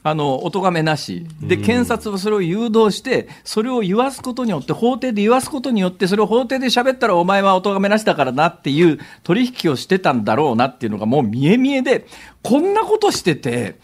[0.07, 1.27] あの、お咎めなし。
[1.41, 12.07] で、検察はそれを誘導して、それを言わすことによって、法廷で言わすことによって、それを法廷で喋ったらお前はお咎めなしだからなっていう取引をしてたんだろうなっていうのがもう見え見えで、
[12.43, 13.79] こんなことしてて、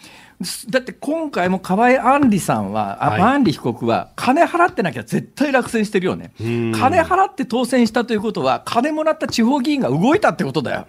[0.70, 10.87] だって今回も河合案里さんは、はい、案里被告は、金払ってなきゃ絶対落選してるよね、金払って当選したということは、金もらった地方議員が動いたってことだよ。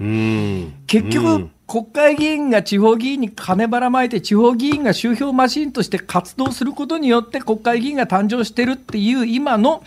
[0.88, 9.84] 結局、国会議員が地方議員に金ばらまいて、地方議員が集票マシンとして活動することによって、国会議員が誕生してるっていう今の、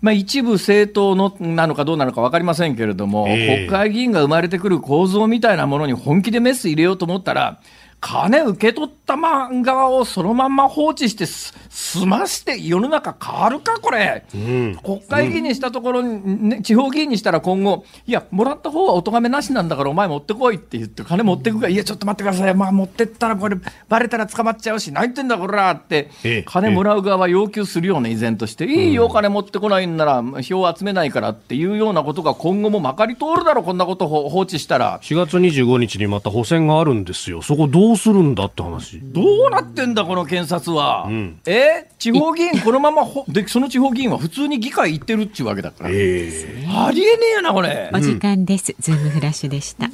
[0.00, 7.58] まあ、一部政党のなのかどうなのか分かりませんけれども、えー、国会議員が生まれてくる構造みたいなものに本気でメス入れようと思ったら、
[8.04, 14.78] 金受け取った漫画をそのまま放置してす済まして世の中変わるかこれ、うん。
[14.82, 23.56] 国会議員にしたところに、ね、地方議員にしたら今後いやもらった方はお咎めなしなんだからお前持ってこいって言って金持ってくからいやちょっと待ってくださいまあ持ってったらこれ
[23.88, 26.10] バレたら捕まっちゃうし何言ってんだこらって。
[26.24, 35.00] ええ金もらう側は要求するような依然として、いいよお金持ってこないんなら票を集めないからっていうようなことが今後もまかり通るだろこんなことを放置したら。
[35.02, 37.42] 4月25日にまた補選があるんですよ。
[37.42, 39.00] そこどうするんだって話。
[39.00, 41.08] どうなってんだ、この検察は。
[41.08, 41.86] んえ？
[41.98, 45.90] 地方議員、このままほ、で、その地方議員は普通に議会行ってるっちゅうわけだから。
[45.90, 48.00] ええありえねえよな、これお。
[48.00, 49.90] 時間です、ズームフラッシュでした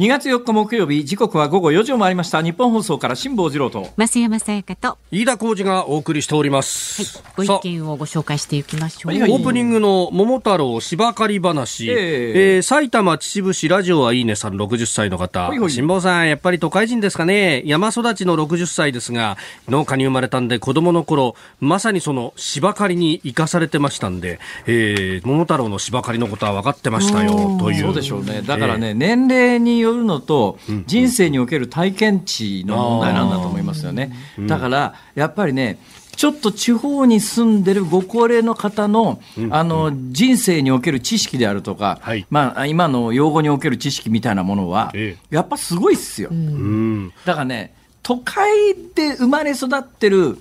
[0.00, 2.42] 2月4日木曜日、時刻は午後4時を回りました。
[2.42, 3.86] 日本放送から辛坊治郎と。
[3.98, 7.22] 増山さやかと飯田浩二がお送りしております。
[7.36, 19.36] ご意さあ見をご紹介していきましょう、はいはいオープニングの桃太郎芝刈り話、えええー埼玉秩父市ラジオはいいねさん60歳の方、はいはい辛坊さん、やっぱり都会人ですかね、山育ちの60歳ですが、
[19.68, 27.82] 農家に生まれたんで、子供の頃まさにその芝刈りに生かされてましたんで、えー桃太郎の芝刈りのことは分かってましたよという。
[27.82, 28.40] そうでしょうね。
[28.40, 34.12] だからね、年齢によるのと、人生における体験値の問題なんだと思いますよね。
[34.46, 35.78] だから、やっぱりね、
[36.16, 46.28] ちょっと地方に住んでるご高齢の方の、あの、人生における知識であるとか、はいまあ、今の用語における知識みたいなものは、えやっぱすごいっすよ。
[46.30, 47.72] うんだからね、
[48.02, 50.36] 都会で生まれ育ってる、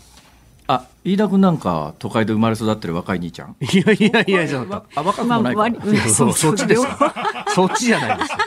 [0.68, 3.56] あ、飯田君なんか都会で生まれ育ってる若い兄ちゃん？
[3.62, 4.84] いやいやいや、ちょっとわ。
[4.96, 5.62] あ、若くもないか。
[5.62, 7.46] まあ割そうそっちですか？
[7.56, 8.38] そっちじゃないですよ。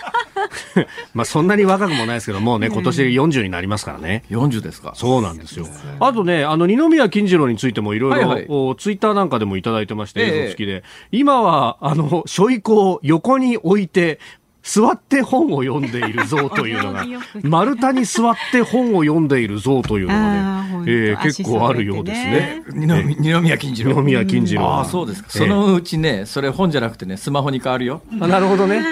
[1.14, 4.24] まあそんなに若くもないですけど、もうね、今年40になりますからね。
[4.30, 4.92] 40ですか。
[4.94, 5.66] そうなんですよ。
[6.00, 10.84] あとね、あの、二宮金次郎についてもいろいはいはいろ、ツイッターなんかでもいただいてまして、ええ映像付きで。
[11.10, 14.18] 今は、あの、書遺庫を横に置いて、
[14.62, 17.04] 座って本を読んでいる像というのが
[17.42, 22.62] 丸太に座って本を読んでいる像というのがね、えー結構あるようですね。
[22.72, 23.02] 二宮
[23.38, 23.94] 二宮金次郎。
[23.94, 24.64] 二宮金次郎。
[24.66, 25.30] ああ、そうですか。
[25.30, 28.02] そのうちね、それ本じゃなくてね、スマホに変わるよ。
[28.20, 28.82] あなるほどね。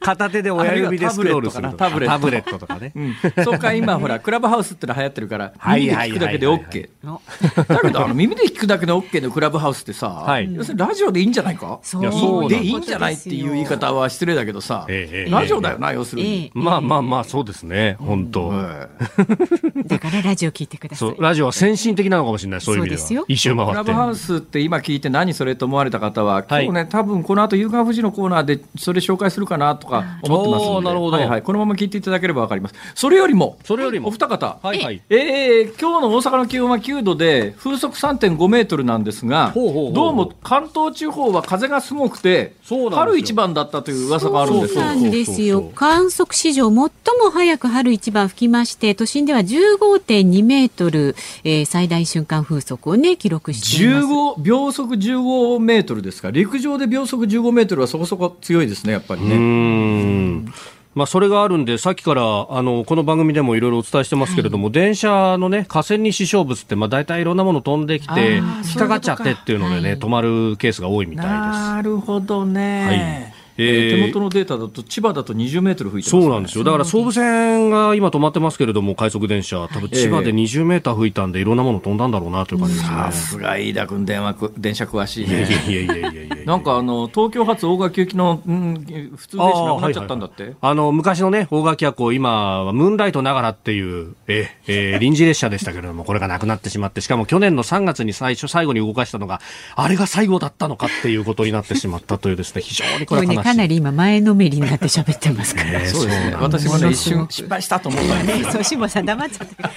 [0.00, 2.92] 片手で親指でスクロールするとかタブレットとかね。
[2.94, 3.44] うん。
[3.44, 6.88] そうか、今ほら、クラブハウスっての流行ってるから、耳で聞くだけで OK。
[7.04, 7.20] の
[7.68, 11.78] だけど、あの、耳で聞くだけで OK のクラブハウスってさ、はい要するにラジオでいいんじゃないか？
[11.82, 16.44] そういやそうなんで、いいんじゃないっていう言い方は失礼だけどさ、ええええラジオだよな、要するえに。
[16.46, 17.96] えまあまあまあ、そうですね。
[17.98, 18.50] 本当。
[18.52, 18.88] え
[19.86, 23.00] だからラジオ聞いてくださいラジオは先進的なのかもしれない、そういう意味では。
[23.00, 23.92] ですよ一周回ってクラブ。
[23.92, 32.74] ハウスって今聞いて何それと思われた方は、はい今日ね、多分この後夕刊富士のコーナーでそれ紹介するかなとか思ってますので、なるほどはいはい、このまま聞いていただければわかります。
[32.94, 35.02] それよりも、それよりもお二方、はいはい。
[35.08, 42.54] えー今日の大阪の気温は9度で、風速3.5メートルなんですが、ほうほうほうどうも関東地方は風がすごくて
[42.92, 44.80] 春一番だったという噂があるんですよ。
[44.80, 46.90] そうなんですよ観測史上最も
[47.32, 54.06] 早く春一番吹きまして都心では15.2メートル、えー最大瞬間風速をね記録しています。
[54.06, 59.36] 15秒速15メートルですか、陸上で秒速15メートルはそこそこ強いですね、やっぱりうーね。
[59.36, 60.54] ん。
[60.94, 71.32] まあ、それがあるんで、さっきから、あの、この番組でもいろいろお伝えしてますけれども、電車のね、架線に支障物って、まあ、大体いろんなもの飛んできて引っかかっちゃってっていうのでね、止まるケースが多いみたいです。
[71.34, 76.64] なるほどね、はいえーえー手元のデータだと千葉だと20メートル吹いてね、そうなんですよ。
[76.64, 82.96] だから総武線が今止まってますけれども、快速電車、多分千葉で20メーター吹いたんで、いろんなもの飛んだんだろうなという感じですね。
[82.96, 85.42] さすが飯田君電話く電車詳しいね。
[85.42, 99.40] やいやいやいやいや なんかあの東京発大垣行きの、うん、普通電車なくなっちゃったんだって、はいはいはいあの、昔のね、大垣夜行、今はムーンライトながらっていう、え、えー 臨時列車でしたけれども、これがなくなってしまって、しかも去年の3月に最初、最後に動かしたのが、
[99.74, 103.45] あれが最後だったのかっていうことになってしまったというですね、非常にここれ悲しい。
[103.46, 105.80] かなり今前のめりになって喋ってますから。
[105.80, 109.54] えーそうですね私もね一瞬失敗したと思ったんで そう、しもさん黙っちゃって。
[109.62, 109.70] あ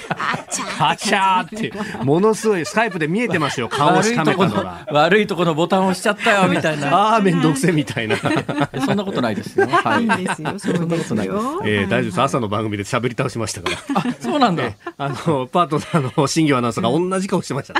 [0.49, 1.59] ちゃあちゃーっ
[1.99, 4.87] て、ものすごい、スカイプで見えてましたよ、顔をしかめたのが。
[4.91, 8.15] 悪いとこのボタンを押しちゃったよみたいなああ、めんどくせえみたいな。
[8.85, 10.53] そんなことないですよ、 はいいいですよ。
[10.57, 11.61] そうですよ。
[11.65, 12.21] えー大丈夫です。
[12.21, 13.77] 朝の番組で喋り倒しましたから。
[13.95, 14.63] あそうなんだ、
[14.97, 17.79] あの、パートナーの新業アナウンサーが同じ顔してました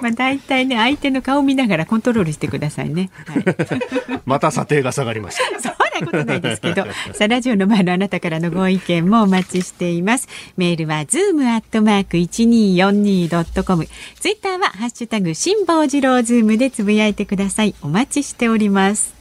[0.00, 3.10] まあ大体ね相手の顔見ながらコントロールしてくださいね。
[3.26, 3.73] はい。
[4.26, 5.60] また査定が下がりました。
[5.60, 6.84] そんなことないですけど、
[7.14, 10.28] さあラジオの前のあなたからのご意見もお待ちしています。
[10.56, 13.86] メールはズームアットマーク一二四二ドットコム。
[14.20, 17.74] ツイッターはハッシュタグ辛坊治郎ズームでつぶやいてください。
[17.82, 19.14] お待ちしております。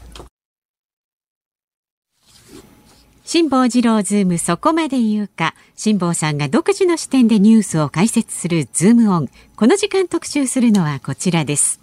[3.25, 11.82] 辛坊治郎ズームそこまで言うか辛坊さんが独自の視点でニュースを解説するズームオンこの時間特集するのはこちらです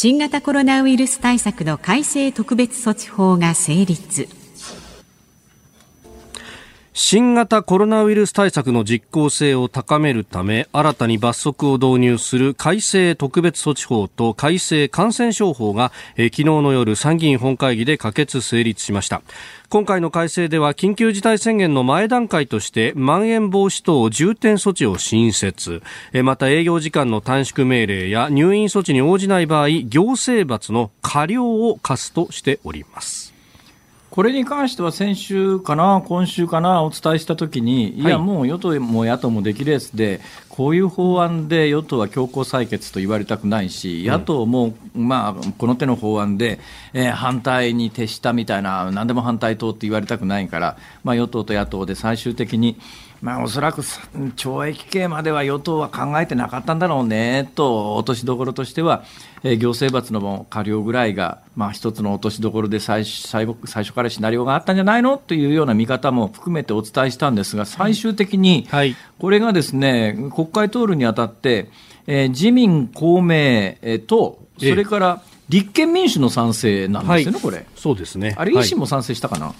[0.00, 4.37] 新型コロナウイルス対策の改正特別措置法が成立。
[7.00, 19.22] 新型コロナウイルス対策の実効性を高めるため新たに罰則を導入する改正特別措置法と改正感染症法が、え昨日の夜参議院本会議で可決成立しました。
[19.68, 25.84] 今回の改正では緊急事態宣言の前段階としてまん延防止等重点措置を新設。
[26.24, 33.37] また営業時間の短縮命令や入院措置に応じない場合行政罰の過料を課すとしております。
[34.18, 46.58] これに関しては先週かな、今週かな、お伝えしたときに、いや、もう与党も野党もできレースで、こういう法案で与党は強行採決と言われたくないし、野党も、まあ、この手の法案で、
[46.94, 52.76] えー、反対に徹したみたいな、何でも反対党って言われたくないから、まあ、与党と野党で最終的に、
[53.20, 59.02] まあ、おそらく懲役刑までは与党は考えてなかったんだろうねと、落としどころとしては、
[59.42, 65.18] えー、行政罰の過料ぐらいが、まあ、一つの落としどころで最最最初からシナリオがあったんじゃないの？
[65.18, 68.68] というような見方も含めてお伝えしたんですが、最終的に、
[69.18, 71.70] これがですね、国会通るにあたって、
[72.06, 77.66] えー、自民、公明、えー、と、それから立憲民主の賛成なんですよね、はい、これ。
[77.74, 78.36] そうですね。
[78.38, 79.54] あれ、維新も賛成したかな？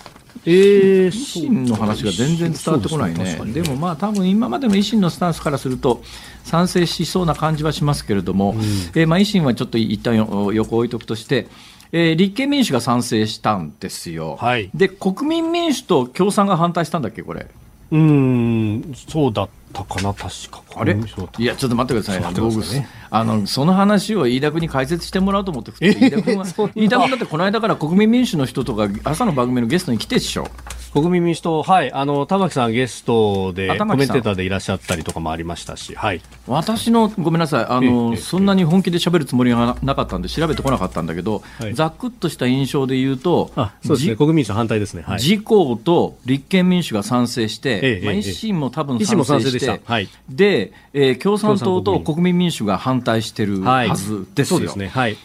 [0.50, 6.02] えー、維新の話が全然伝わってこないね、でもまあ多分今までの維新のスタンスからすると、
[6.44, 11.48] 賛成しそうな感じはしますけれども、うん、えー、まあ維新はちょっと一旦横置いとくとして、
[11.92, 17.46] えー、立憲民主が賛成したんですよ、はい、で国民民主と共産が反対したんだっけ、これ。
[17.90, 20.62] うんそうだったかな、確か。
[20.76, 20.96] あれ？
[21.38, 30.48] いや、ちょっと待ってください、道具、ね、あのその話を飯田君に解説してもらおうと思って、飯田君は、飯田君だってこの間から国民民主の人とか、朝の番組のゲストに来てでしょ。
[30.90, 37.66] 国民民主党、はい、あの玉木さんゲストでコメンテーターでいらっしゃったりとかもありましたし、はい、私のごめんなさい。
[37.66, 43.52] あの、そんなに本気で喋るつもりがなかったんで調べてこなかったんだけど、はい、ざっくっとした印象で言うと、
[43.84, 52.38] そうですね、国民民主反対ですね、はい、自公と立憲民主が賛成して、ええまあ、維新も多分賛成して、はい、で、えー、共産党と国民。
[52.38, 54.58] 民主が反対してるはずですよ。
[54.58, 54.88] そうですね。
[54.88, 55.16] はい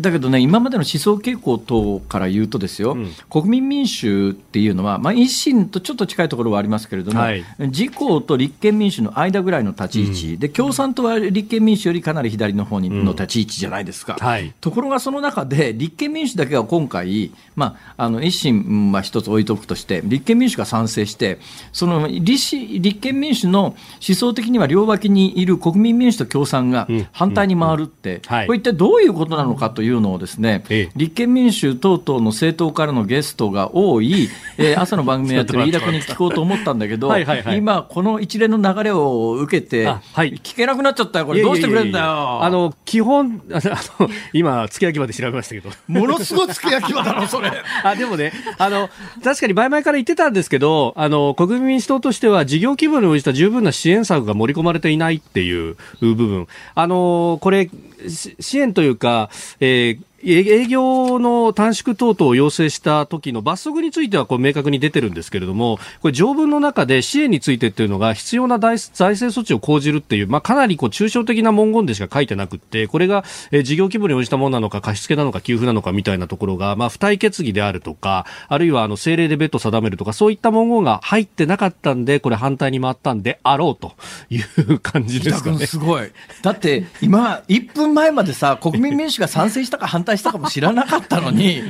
[0.00, 21.38] だけどね、今までの思想傾向等から言うとですよ、うん、国民民主っていうのは、まあ、維新とちょっと近いところはありますけれども、はい、自公と立憲民主の間ぐらいの立ち位置、うん、で共産党は立憲民主よりかなり左の方にの立ち位置じゃないですか、うんはい、ところがその中で、立憲民主だけが今回、まあ、あの維新は一つ置いとくとして、立憲民主が賛成して、
[21.72, 23.74] その立立憲民主の
[24.06, 42.42] 思想的には両脇にいる国民民主と共産が反対に回るって、はい、これ一体どういうことなのかかというのをですね、ええ、立憲民主等々の政党からのゲストが多い、えー、 朝の番組やってる飯田君に聞こうと思ったんだけど、はい今、この一連の流れを受けて、はい、聞けなくなっちゃったよ、これ、どうしてくれんだよ。
[42.42, 43.60] あの基本あ
[44.00, 47.50] の、 今、付け焼き場で調べましたけど、ものすごい付け焼き場だろ、それ。
[47.84, 48.90] あでもねあの、
[49.22, 57.70] 確かに前々から言ってたんですけど、あの国民民主党としては、事業規模に応じた十分な支援策が盛り込まれていないっていう部分、あのこれ、
[58.08, 73.24] 支援というか、えー営業の短縮等々を要請した時の罰則についてはこう明確に出てるんですけれども、これ条文の中で支援についてっていうのが必要な財政措置を講じるっていう、まあ、かなりこう抽象的な文言でしか書いてなくって、これが、
[73.64, 83.92] 事業規模に応じたものなのか、貸付なのか、給付なのかみたいなところが、まあ、付帯決議であるとか、あるいはあの政令で別途定めるとか、そういった文言が入ってなかったんで、これ反対に回ったんであろうと
[84.30, 85.66] いう感じですかね。
[85.66, 86.10] すごい。
[86.42, 91.62] だって、今、1分前までさ、国民民主が賛成したか反対したかも知らなかったのに、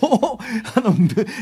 [0.00, 0.94] こう、あの、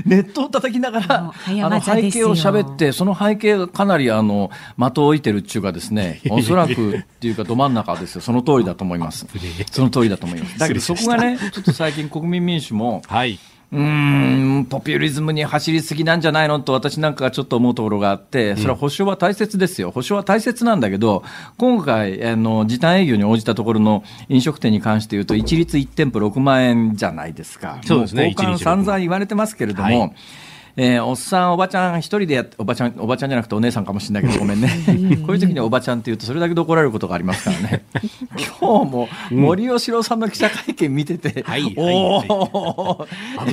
[0.05, 8.21] ネットを叩きながら、あの、背景を喋って、その背景がかなり、あの、的を置いてるっていうかですね、おそらくっていうか、ど真ん中ですよ。
[8.21, 9.27] その通りだと思います。
[9.71, 10.59] その通りだと思います。
[10.59, 13.39] だけど、そこがね、ちょっと最近国民民主も、はい。
[13.73, 19.91] うん、ポピュリズムに走りすぎなんじゃないのと私なんかがちょっと思うところがあって、それは保証は大切ですよ。
[19.91, 21.25] 保証は大切なんだけど、
[21.59, 27.79] 今回、あの、時短営業に応じたところの飲食店に関して言うと、一律1店舗6万円じゃないですか。
[27.85, 28.33] そうですね。
[28.37, 30.13] 交換散々言われてますけれども、はい
[30.77, 34.69] えー、おっさん、おばちゃん一人でやおばちゃん、おばちゃんじゃなくてお姉さんかもしれないけど、ごめんね。
[35.25, 37.85] こういう時におばちゃんって言うと、それだけで怒られることがありますからね。
[38.61, 43.07] 今日も森喜朗さんの記者会見見てて、はい、おお、
[43.39, 43.47] あ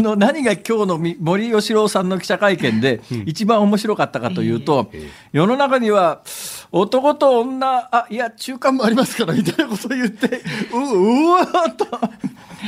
[0.00, 4.88] の、何が今日の森喜朗さんの記者会見で一番面白かったかというと、
[5.32, 6.22] 世の中には
[6.70, 11.86] 男と女、あ、いや、中間もありますから、みたいなことを言って、う、うわーっと。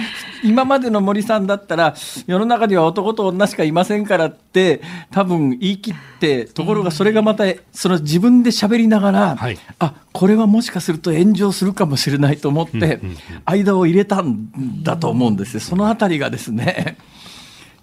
[0.42, 1.94] 今までの森さんだったら
[2.26, 4.80] 世の中には男と女しかいませんからって
[5.11, 13.00] 多分言い切ってところがそれがまたその自分で喋りながら、はい、あこれはもしかすると炎上するかもしれないと思って
[13.44, 15.61] 間を入れたんだと思うんですよ。
[15.61, 16.96] そのあたりがですね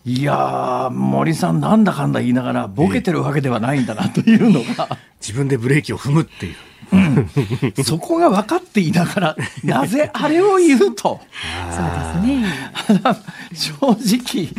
[0.03, 6.55] いや森さん、なんだかんだ言いながら、ボケてるわけではないんだなというのが、自分でブレーキを踏むっていう。
[6.91, 11.19] うん、そこが分かっていながら、なぜあれを言うと。
[11.71, 12.71] そうですね。
[13.53, 14.49] 正直、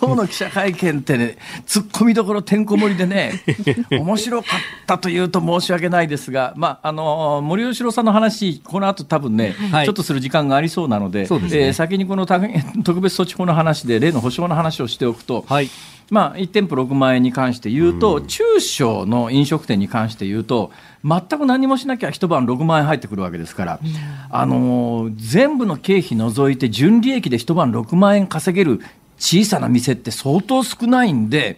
[0.00, 1.36] 今日の記者会見ってね、
[1.66, 3.42] 突っ込みどころてんこ盛りでね、
[3.90, 12.26] 面白かったというと申し訳ないですが、まあ、あの、森喜朗さんの話、この後多分ね、はい、ちょっとする時間がありそうなので、でね、えー、先にこの
[12.84, 15.70] 特別措置法の話で、例の保証の話をしておくと、はい。
[16.08, 20.70] まあ、1店舗6万円に関して言うと、中小の飲食店に関して言うと、
[21.06, 23.80] 全く何もしなきゃ一晩6万円入ってくるわけですから、
[24.28, 28.80] あの全部の経費除いて、純利益で一晩6万円稼げる
[29.18, 31.56] 小さな店って相当少ないんで、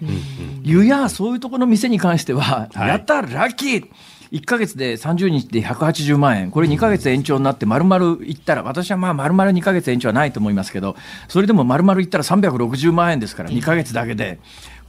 [0.62, 3.88] ゆやそういうところの店に関しては、やったラッキー、
[4.32, 10.96] 1か月で30日で180万円、これ2か月延長になって、まるまるいったら、私はまあ、まるまる2か月延長はないと思いますけど、
[11.28, 14.38] それでもまるまるいったら360万円ですから、2か月だけで。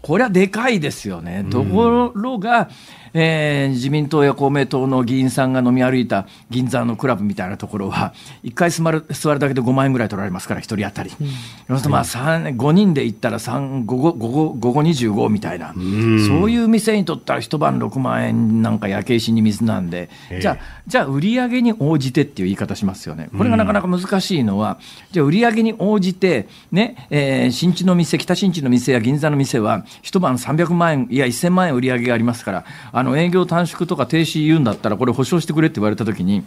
[0.01, 1.45] これはでかいですよね。
[1.49, 2.69] ところが、
[3.13, 11.11] えー、自民党や公明党の議員さんが飲み歩いた銀座のクラブみたいなところは、1回座る座るだけで5万円ぐらい取られますから、1人当たり。
[11.19, 20.57] うん、まあ5人で行ったら3、5後、5後25みたいな、そういう店にとったら一晩6万円なんか焼け石に水なんで、じゃあ、
[20.87, 23.29] じゃあ売り上げに応じてっていう言い方しますよね。
[23.37, 24.79] これがなかなか難しいのは、
[25.11, 32.65] じゃあ売り上げに応じて、ね、えー、新地の店、北新地の店や銀座の店は、一晩300万円、いや1000万円売り上げがありますから、
[32.99, 36.43] あの営業短縮とか停止言うんだったら、これ保証してくれって言われたときに、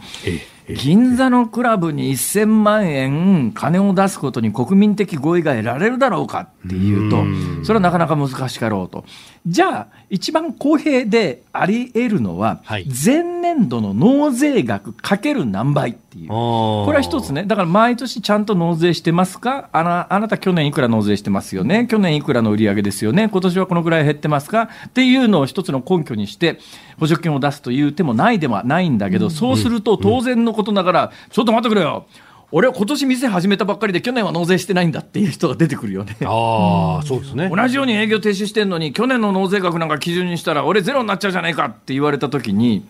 [0.76, 7.24] 銀座のクラブに1000万円金を出すことに国民的合意が得られるだろうかっていうと、
[7.64, 9.04] それはなかなか難しかろうと。
[9.44, 12.62] じゃあ、一番公平であり得るのは、
[13.04, 16.28] 前年度の納税額かける何倍っていう。
[16.28, 17.42] これは一つね。
[17.44, 19.68] だから毎年ちゃんと納税してますか？
[19.72, 21.88] あなあなた去年いくら納税してますよね？
[21.90, 23.28] 去年いくらの売り上げですよね？
[23.28, 24.68] 今年はこのぐらい減ってますか？
[24.86, 26.60] っていうのを一つの根拠にして、
[27.00, 32.06] 補助金を出すという手もないではないんだけど、そうすると当然のことながら、ちょっと待ってくれよ。
[32.54, 36.14] 俺は今年店始めたばっかりで去年は納税してないんだっていう人が出てくるよね。
[36.22, 37.48] ああ、そうですね。
[37.48, 42.84] 同じように営業停止してるのに、去年の納税額なんか基準にしたら、俺ゼロになっちゃうじゃないかって言われたときに、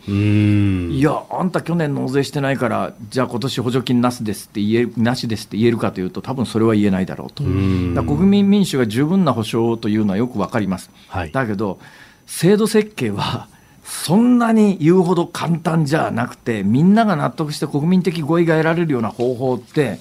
[0.99, 7.45] いや、あんた去年納税してないから、じゃあ今年補助金なしですって言え、なしですって言えるかというと、多分それは言えないだろうと。
[7.45, 10.91] だ国民民主が十分な保障というのはよくわかります。
[11.07, 11.79] はい、だけど、
[12.27, 13.47] 制度設計は、
[13.85, 19.99] そんなに言うほど簡単じゃなくて、みんなが納得して国民的合意が得られるような方法って、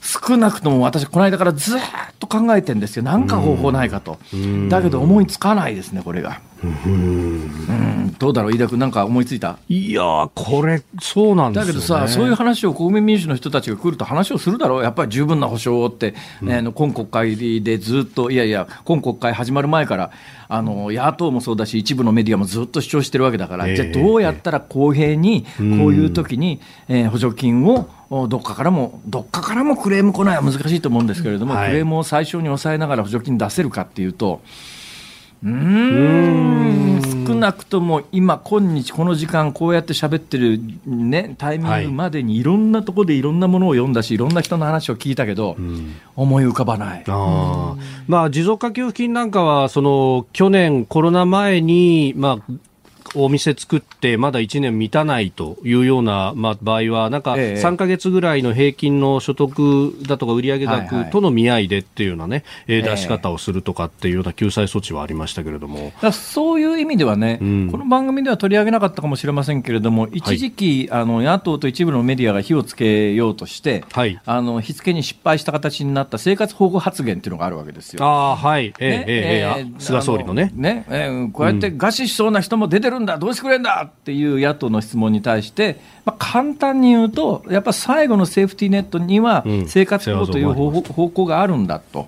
[0.00, 1.80] 少なくとも私、この間からずっ
[2.18, 4.18] と考えてるんですよ、なんか方法ないかと、
[4.68, 6.40] だけど思いつかないですね、これが。
[6.62, 8.14] うん。
[8.18, 9.58] どうだろう、飯田君、なんか思いついた？
[9.68, 20.10] いやこれ、そうなんです、ね、だけどさ、そういう話を国民民主の人たちが来ると話をするだろう、やっぱり十分な保障って、うん、今国会でずっと、いやいや、今国会始まる前から、
[20.48, 27.88] あの野党もそうだし、一部のメディアもずっと主張してるわけだから、えー、じゃあ、どうやったら公平に、こういう時に、えー、補助金を
[28.28, 34.42] どっかからも、どっかからもクレーム来ないは難しいと思うんですけれども、はい、クレームを最小に抑えながら補助金出せるかっていうと、
[35.44, 37.00] うん。
[37.26, 45.56] 少なくとも今、今日、この時間、こうやって喋ってる、ね、タイミングまでにいろんなところでいろんなものを読んだし、いろんな人の話を聞いたけど、
[46.16, 47.04] 思い浮かばない。
[47.06, 47.76] あ、
[48.06, 52.52] まあ、持続化給付金なんかは、その去年、コロナ前に、まあ、
[53.14, 65.92] お店作ってまだ1年満たないというような、まあ、場合は、なんか3か月ぐらいの平均の所得だとか売上額との見合いでっていうようなね、え出し方をするとかっていうような救済措置はありましたけれども。
[66.12, 78.04] そういう意味ではね、うん、この番組では取り上げなかったかもしれませんけれども、一時期、はい、あの野党と一部のメディアが火をつけようとして、はい、あの火付けに失敗した形になった生活保護発言っていうのがあるわけですよ。
[78.04, 80.52] あはい、えー、ねえー、えー、菅総理のね。
[80.54, 92.06] ね、えー、こうやって餓死しそうな人も出てるんだ、どうしてくれんだっていう野党の質問に対して、まあ、簡単に言うと、やっぱ最後のセーフティーネットには生活保護という方向があるんだと。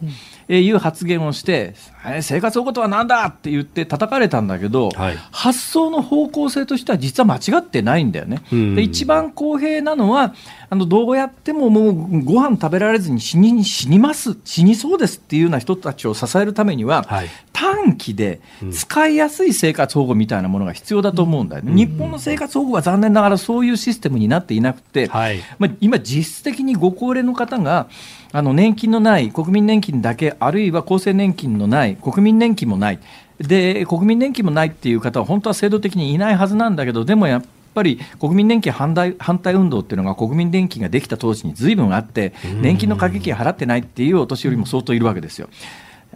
[0.49, 1.74] いう発言をして、
[2.22, 8.42] 生活保護とはなんだって言って叩かれたんだけど、はい、発想の方向性としては実は間違ってないんだよね。
[8.50, 10.34] で一番公平なのは
[10.70, 18.40] あのどうやってももうご飯食べられずに死に死にます死にそうですっていうような人たちを支えるためには、はい、短期で
[18.72, 25.40] 使いやすい生活保護みたいなものが必要だと思うんだよね、日本の生活保護は残念ながらそういうシステムになっていなくて、はい。
[25.59, 27.88] まあ、今、実質的にご高齢の方が
[28.32, 32.99] あの年金のない国民年金だけ、あるいは厚生年金のない国民年金もない。
[33.38, 45.49] で、国民年金もないっていう方は本当は制度的にいないはずなんだけど、でもやっぱり国民年金反対反対運動っていうのが国民年金ができた当時にずいぶんあって、年金の掛け金払ってないっていうお年寄りも相当いるわけですよ。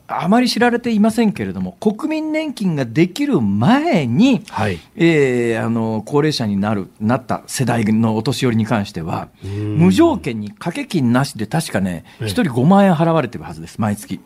[0.09, 4.79] あまり知られていませんけれども、国民年金ができる前に、はい。
[4.97, 14.21] えーあの高齢者になるなった世代のお年寄りに関しては、無条件に掛け金なしで、確かね、1人5万円払われてるはずです、毎月。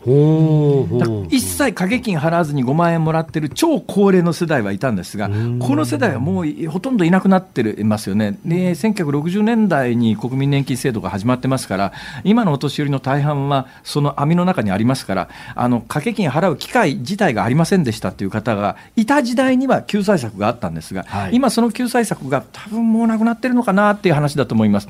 [1.30, 11.92] 一切掛け金払わずに5万円もらってる超高齢の世代はいたんですが、この世代はもういほとんどいなくなってるますよね、で1960年代に国民年金制度が始まってますから、
[12.24, 24.88] 今のお年寄りの大半はその網の中にありますから、あの掛け金払う機会自体がありませんでしたっていう方がいた時代には救済策があったんですが、はい今、その救済策が多分もうなくなってるのかなっていう話だと思います。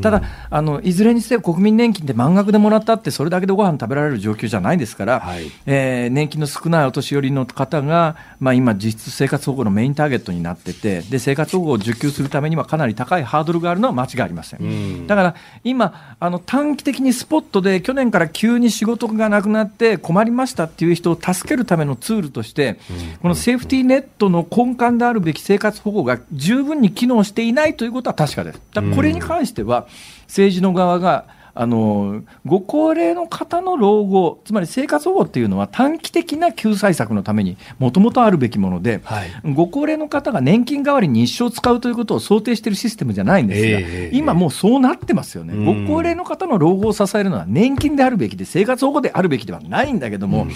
[0.00, 15.06] ただあの、いずれにせよ国民年金って満額でもらったって、それだけでご飯食べられる状況じゃないですから、はいえー年金の少ないお年寄りの方が、まあ、今、実質生活保護のメインターゲットになっててで、生活保護を受給するためにはかなり高いハードルがあるのは間違いありません。
[15.06, 22.78] だから今、あの短期的にスポットで去年から急に仕事がなくなって困りましたっていう人を助けるためのツールとして、
[23.22, 28.60] このセーフティーネットの根幹であるべき生活保護が十分に機能していないということは確かです。
[28.72, 29.86] だこれに関しては
[30.26, 39.30] 政治の側があのご高齢の方の老後、つまり生活保護っていうのは短期的な救済策のためにもともとあるべきもので、はい。
[39.52, 45.86] ご高齢の方が年金代わりに一生使うということを想定しているシステムじゃないんですが、ええ今もうそうなってますよね、うん。
[45.86, 50.46] ご高齢の方の老後を支えるのは年金であるべきで、生活保護であるべきではないんだけども、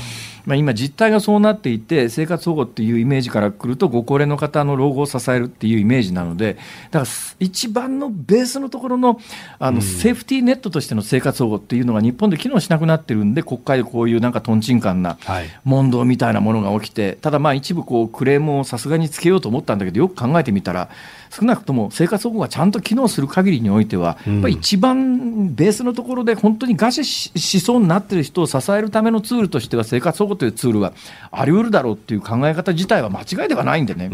[0.44, 6.58] まあ、今、実態がそうなっていて、生活保護っていうイメージからくると、ご高齢の方の老後を支えるっていうイメージなので、
[6.90, 9.18] だから一番のベースのところの
[9.58, 15.46] あの、セーフティーネットとしての生活保護っていうのが日本で機能しなくなってるんで、国会でこういうなんかとんちんかんなはい。
[15.64, 20.90] 問答みたいなものが起きて、ただまあ一部こうクレームをさすがにつけようと思ったんだけど、よく考えてみたら、
[21.30, 30.92] 少なくとも生活保護がちゃんと機能する限りにおいては、やっぱり一番ベースのところで本当に餓死ししそうになっている人を支えるためのツールとしては、生活保護というツールは
[31.30, 34.10] あり得るだろうっていう考え方自体は間違いではないんでね、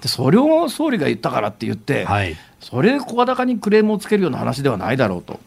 [0.00, 2.36] でそれを総理が言ったからって言って、はい。
[2.60, 5.38] それで声高にクレームをつけるような話ではないだろうと。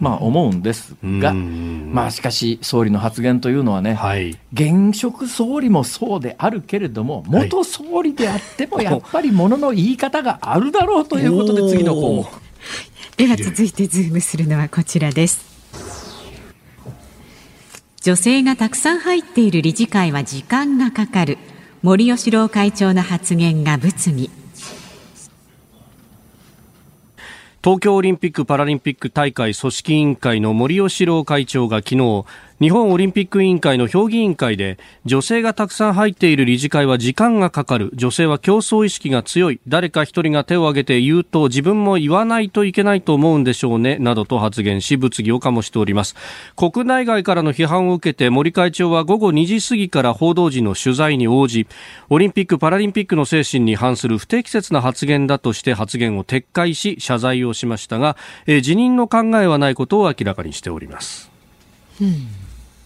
[0.00, 4.38] まあ思うんですが、うんまあしかし総理の発言というのはね、はい。
[4.52, 12.26] 現職総理もそうであるけれども、元総理であってもやっぱりものの言い方があるだろうということで、次の項目。
[13.16, 15.46] では続いてズームするのはこちらです。
[18.02, 21.38] 女性がたくさん入っている理事会は時間がかかる。
[21.82, 24.30] 森喜朗会長の発言が物議
[27.60, 32.24] 東京オリンピック・パラリンピック大会組織委員会の森喜朗会長が昨日
[32.60, 37.90] 日本オリンピック委員会の評議委員会で女性がたくさん入っている理事会は時間がかかる。
[37.94, 39.60] 女性は競争意識が強い。
[39.68, 43.98] 誰か一人が手を挙げて言うと自分も言わないといけないと思うんでしょうね。
[44.00, 46.16] などと発言し物議を醸しております。
[46.56, 51.68] 国内外からの批判を受けて森会長は午後2時過ぎから報道陣の取材に応じ
[52.08, 58.16] オリンピック・パラリンピックの精神に反する不適切な発言だとして発言を撤回し謝罪をしましたが、
[58.48, 61.30] 辞任の考えはないことを明らかにしております。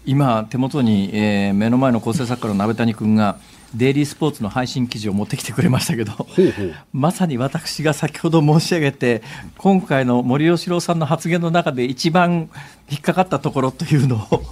[0.05, 3.39] 今、手元に、えー目の前の構成作家の鍋谷君が、
[3.75, 6.13] デイリースポーツの配信記事を持ってきてくれましたけど、
[6.93, 9.23] まさに私が先ほど申し上げて、
[9.57, 12.51] 今回の森喜朗さんの発言の中で一番
[12.91, 14.43] 引っかかったところというのを、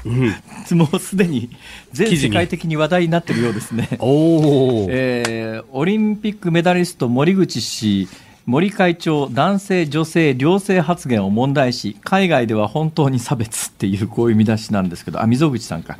[0.74, 1.51] もうすでに
[1.92, 3.88] 全世界的に話題になっているようですね。
[3.98, 4.88] おー。
[4.88, 8.09] えーオリンピックメダリスト森口氏、
[8.47, 15.99] 森会長、男性、女性、両性発言を問題視、海外では本当に差別っていう、こういう見出しなんですけど、あ、溝口さんか、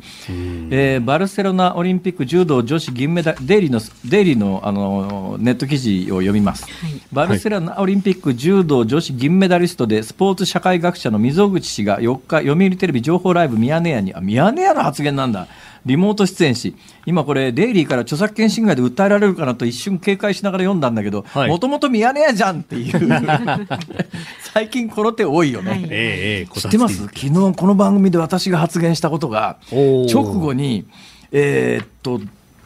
[0.71, 6.63] えーバルセロナオリンピック柔道女子銀メダル、デイリーのデイリーのあのネット記事を読みます。
[6.63, 15.47] はいバルセロナオリンピック柔道女子銀メダリストでスポーツ社会学者の溝口氏が4日、読売テレビ情報ライブミヤネ屋に、あ、ミヤネ屋の発言なんだ。
[15.85, 16.75] リモート出演し、
[17.05, 21.49] 今これ、デイリーから著作権侵害で訴えられるかなと一瞬警戒しながら読んだんだけど、はい。
[21.49, 23.09] もともとミヤネ屋じゃんっていう、
[24.53, 25.71] 最近この手多いよね。
[25.71, 25.87] はい。
[25.89, 26.97] え知ってます？
[27.05, 30.85] 昨日この番組で私が発言したことが直後に
[31.31, 32.21] えーっと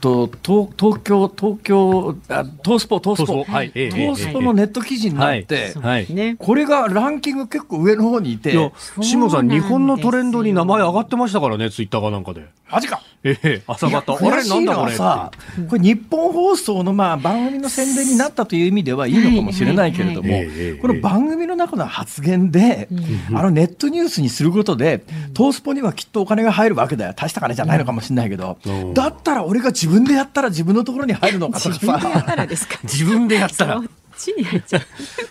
[0.06, 3.34] と東東京東京あ東スポ東スポ。
[3.34, 3.52] 東スポ。
[3.52, 3.72] はい。
[3.74, 6.06] ええ東スポのネット記事になって、はい。
[6.06, 6.14] はい。
[6.14, 8.54] ねこれがランキング結構上の方にいて。
[8.54, 12.46] いや、下さん、日本のトレンドに名前上がってましたからね、ツイッターかなんかで。
[12.70, 14.14] マジかええ、朝方。
[14.16, 14.94] あれ、ないんだこれ。
[14.94, 15.32] さ、
[15.68, 22.88] これ日本放送のまあ番組の宣伝になったという意味ではいいのかもしれないけれどもはいはいはい、この番組の中の発言で、
[23.34, 25.04] あのネットニュースにすることで、
[25.34, 27.14] トースポにはきっとお金が入るわけだよ。
[27.16, 32.36] 大した金じゃないのかもしれないけどうん、だったら俺が自分でやったら自分のところに入るのかとか自分でやったさ。
[32.36, 32.80] らですか？
[32.84, 33.82] 自分でやったら。
[34.18, 34.82] ちに入っちゃう。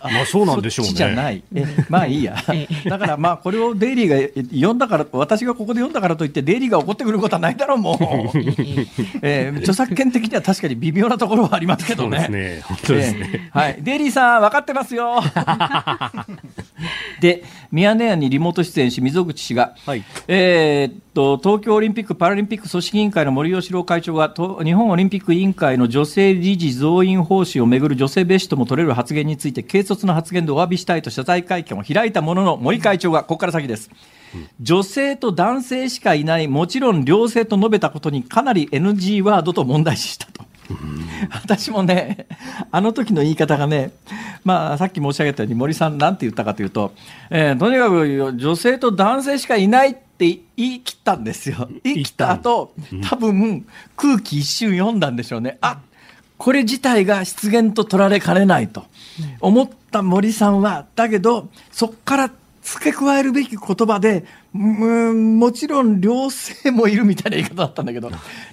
[0.02, 0.88] まあそうなんでしょうね。
[0.88, 1.42] そっちじゃない。
[1.54, 2.66] えまあいいやえ。
[2.88, 8.38] だからまあこれをデイリーが読んだから、私がここで読んだからといって、デイリーが怒ってくることはないだろう、もう。
[9.22, 12.38] えー著作権的には確かに微妙なところはありますけどそうですね。
[12.38, 12.60] ね。
[12.64, 13.30] 本当ですね。
[13.32, 15.22] ええはい、デイリーさん、分かってますよ。
[17.20, 33.90] で、ミヤネ屋にリモート出演し、溝口氏が、はいえーっと東京オリンピック・パラリンピック組織委員会の森喜朗会長が、と日本オリンピック委員会の女性理事増員方針をめぐる女性蔑視とも取れる発言について、軽率な発言でお詫びしたいと謝罪会見を開いたものの、森会長が、ここから先です。
[34.60, 40.44] 女性と男性しかいない、もちろん両性と述べたことにかなり NG ワードと問題視したと。
[41.30, 42.26] 私もね、
[42.72, 43.92] あの時の言い方がね、
[44.44, 46.92] まあ、さっき申し上げたように、森さん、なんて言ったかというと、
[47.30, 51.68] えーとにかく女性と男性しかいないって言い切ったんですよ。
[51.82, 55.58] 言い切った後、多分空気一瞬読んだんでしょうね。
[55.60, 55.80] あ
[56.38, 58.84] これ自体が失言と取られかねないと。
[59.40, 62.30] 思った森さんは、だけど、そこから
[62.62, 68.10] 付け加えるべき言葉で、うんもちろん両性もいるみたいな言い方だったんだけど、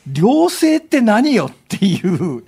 [0.07, 2.43] 両性って何よっていう、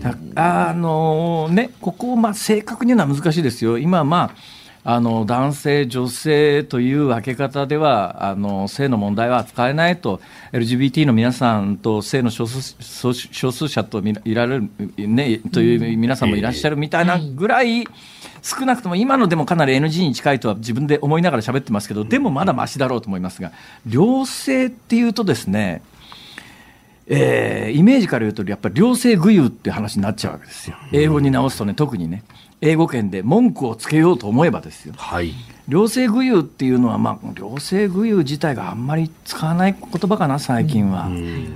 [0.00, 3.78] だあのね、ここをまあ正確に言うのは難しいですよ。
[3.78, 4.36] 今まあ
[4.84, 10.20] あの男性、女性という分け方ではあの性の問題は扱えないと
[10.52, 17.84] LGBT の皆さんと性の少数少数少数者とみいられる、ね、という皆さんもいらっしゃるみたいなぐらい、
[18.42, 23.52] 少なくとも今のでもかなり NG に近いとは自分で思いながら喋ってますけどでもまだましだろうと思いますが
[23.86, 25.82] 両性っていうとですね
[27.06, 30.76] えーイメージから言うとやっぱり両性具有っていう話になっちゃうわけですよ。
[30.92, 32.24] 英語に直すとね特にね
[32.62, 34.94] 英語圏で文句をつけようと思えばですよ。
[34.96, 35.34] はい。
[35.68, 41.08] 両性具有っていうのは、まあ、両性具有自体があんまり使わない言葉かな最近は、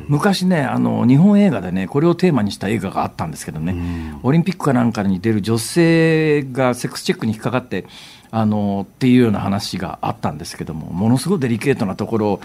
[0.09, 7.87] 昔ねあの日本映画でねこれをテーマにした映画があったんですけどね、オリンピックかなんかに出る女性がセックスチェックに引っかかって
[8.31, 12.41] あのっていうような話があったんですけどもものすごいデリケートなところを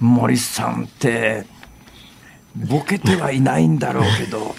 [0.00, 1.46] 森さんって
[2.56, 4.54] ボケてはいないんだろうけど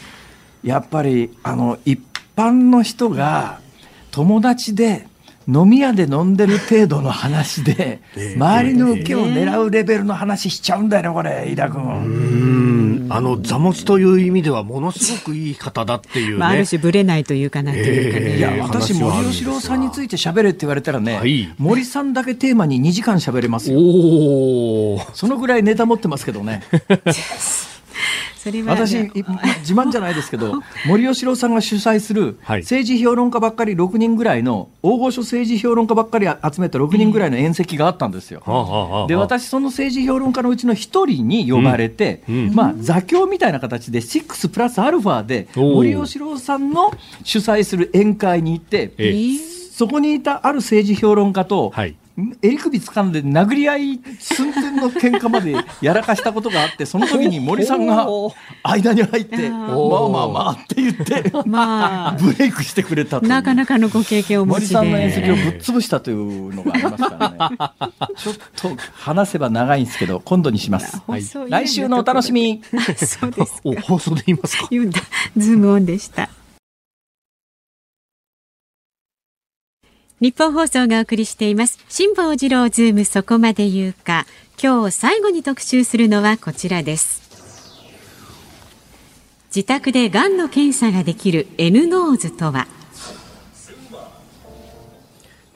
[0.63, 1.99] やっぱりあの一
[2.35, 3.59] 般の人が
[4.11, 5.07] 友達で
[5.47, 8.01] 飲み屋で飲んでる程度の話で
[8.35, 11.83] 周りの受けを狙うレベルの話しちゃうんだよねこれ飯田君。
[11.83, 13.07] うん。
[13.09, 16.37] あの、座持という意味ではものすごくいい方だっていうね。
[16.37, 18.25] まあ、ある種ぶれないというかなというかね。
[18.25, 24.99] ええいや私森喜朗さんについて喋れって言われたらね、はい森さんだけテーマに2時間喋れますよおお。
[25.13, 26.63] そのぐらいネタ持ってますけどね
[28.71, 29.11] 私い
[29.61, 30.53] 自慢じゃないですけど
[30.87, 32.61] 森喜朗さんが主催するはい。
[32.61, 39.05] 政治評論家ばっかり6人ぐらいの大御所政治評論家ばっかり集めた6人ぐらいの宴席があったんですよ。
[39.07, 42.35] で私その政治評論家のうちの一人に呼ばれて、うん。
[42.35, 42.53] うん。
[42.53, 46.93] まあ、座興みたいな形で6プラスアルファで森喜朗さんの
[47.23, 48.91] 主催する宴会に行って
[49.73, 51.95] そこにいたある政治評論家と、はい
[52.41, 58.07] 襟首掴んで殴り合い寸前の喧嘩までやらかしたことがあってその時に森さんが
[58.63, 60.09] 間に入って「まあー。
[60.09, 64.45] まあまあ」って言ってまあ、ブレイクしてくれたなかなかのご経験を。
[64.45, 67.57] 森さんの演席をぶっ潰したというのがありますからね。
[68.15, 72.61] ちょっと話せば長いんですけど今度にします、放送以外の来週のお楽しみ。
[72.73, 74.67] あ そうですお、放送で言いますか。
[75.37, 76.29] ズームオンでした。
[80.21, 81.77] ニッポン放送がお送りしています。
[81.89, 84.25] 辛坊治郎ズームそこまで言うか。
[84.61, 87.21] 今日最後に特集するのはこちらです。
[89.53, 92.67] 自宅でがんの検査ができる N ノーズとは？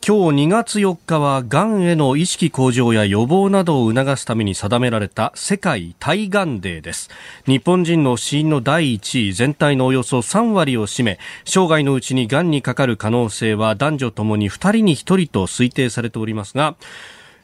[0.02, 7.10] 今日2月4日はがんへの意識向上や予防などを促すために定められた世界対がんデーです。
[7.46, 16.76] 日本人の死因の第1位全体のおよそ3割を占め生涯のうちにがんにかかる可能性は男女ともに2人に1人と推定されておりますが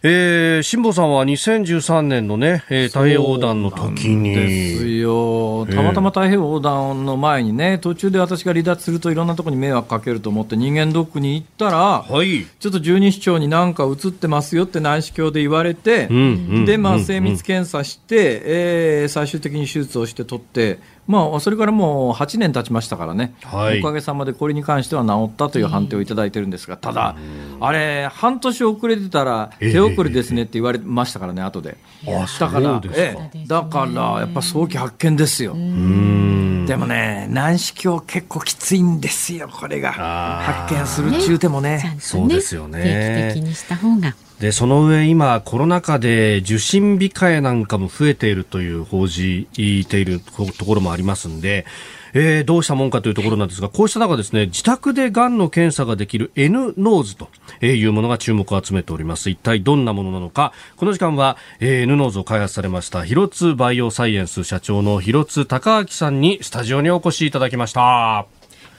[0.07, 4.35] えー、辛坊さんは2013年のね、えー太平洋横断の時に。
[4.35, 12.45] ですよたまたま太平洋横断の前にね途中で私が離脱するといろんなところに迷惑かけると思って人間ドックに行ったらはい。
[12.45, 16.21] ちょっと十二指腸になんか映ってますよって内視鏡で言われて、うんう
[16.59, 20.77] んで、まあ、うん精密検査して、えー最終的に手術をして取って、
[21.07, 27.15] まあ、それからもう8年経ちましたからね、はいおかげさまでこれに関しては治ったという判定をいただいてるんですが、ただ、
[27.59, 31.77] あれ、半年遅れてたら、ええ手遅れですねって言われましたからね、後で。
[32.07, 35.53] あだからええだから、やっぱ早期発見ですよ。
[35.53, 39.91] うんでもね、軟式鏡結構きついんですよ、これが。
[39.91, 41.97] 発見する中でもね。
[41.99, 44.15] そうですよね定期的にした方が。
[44.39, 50.19] でその上、今、コロナ禍で受診控えなんかも増えているという報じている
[50.57, 51.65] ところもありますんで、
[52.13, 57.29] えーどうしたもんかというところなんですが、こうした中ですね、自宅でがんの検査ができる N ノーズと
[57.61, 59.29] いうものが注目を集めております。
[59.29, 68.25] 一体どんなものなのか、この時間は、えー N ノーズを開発されました、広津バイオサイエンス社長の広津崇亮さんにスタジオにお越しいただきました。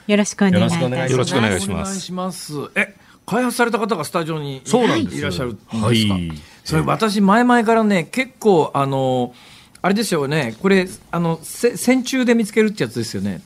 [0.06, 0.80] よろしくお願いします。
[0.80, 2.54] よろしくお願いしますよろしくお願いしますお願いします。
[2.74, 2.94] え、
[3.26, 5.76] 開発された方がスタジオにそうなんですいらっしゃるんですか？
[5.86, 6.32] はい
[6.64, 9.34] それ私前々からね結構あの
[9.82, 13.40] あれですよねこれあのせ線虫で見つけるってやつですよね。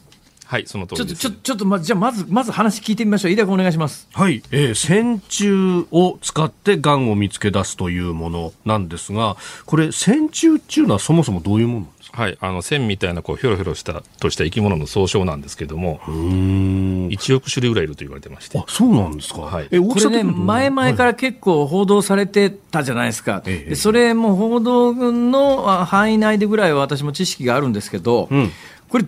[0.46, 1.20] はい、その通ちょっとりです。
[1.20, 3.30] ちょちょっとまじゃあまずまず話聞いてみましょう。
[3.30, 4.08] 飯田君お願いします。
[4.12, 17.08] はい、えー、線虫を使ってがんを見つけ出すというものなんですが、これ線虫っていうのはそもそもどういうものはい、あの線みたいなこうひょろひょろしたとした生き物の総称なんですけども、うーん。
[17.08, 19.42] 1億種類ぐらいいると言われてましてあ、、そうなんですか。
[19.42, 23.42] はいえ、大これね前々から結構報道されてたじゃないですか。
[23.46, 28.50] ええでそれも報道のあ範囲内でぐらいは私も知識があるんですけど、うん
[28.88, 29.04] これ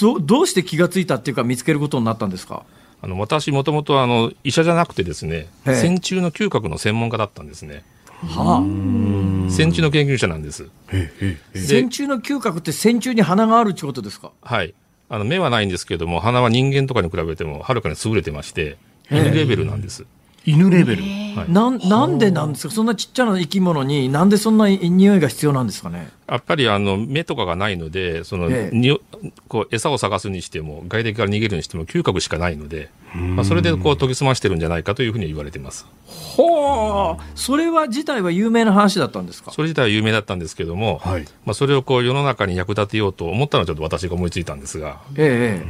[0.00, 2.62] どどうして気がついたっていうか見つけることになったんですか？
[3.02, 7.82] あの私、もともとあの医者じゃなくてですね、ええ線虫の嗅覚の専門家だったんですね。
[8.26, 10.68] は線虫の研究者なんです。
[10.92, 14.32] えええあ、線虫の嗅覚って線虫に鼻があるってことですか？
[14.42, 14.74] はい。
[15.08, 18.78] あの目はないんですけども、鼻は人間とかに比べてもはるかに優れてまして、
[19.10, 20.06] ええ犬レベルなんです。
[20.46, 21.02] 犬レベル。
[21.02, 26.08] はいなんなんでなんですか、そんなちっちゃな生き物に、なんでそんな匂いが必要なんですかね？
[26.28, 29.00] やっぱりあの目とかがないので、その、ええにお
[29.48, 35.86] こう餌を探すにしても、外敵から逃げるにしても、嗅覚しかないので、まあ、それでこう研ぎ澄ましてるんじゃないかというふうには言われてます。
[36.06, 39.52] ほう、それは自体は有名な話だったんですか？
[39.52, 41.24] それ自体は有名だったんですけども、はい。
[41.44, 45.62] まあ、それをこう世の中に役立てようと思ったのはちょっと私が思いついたんですが、え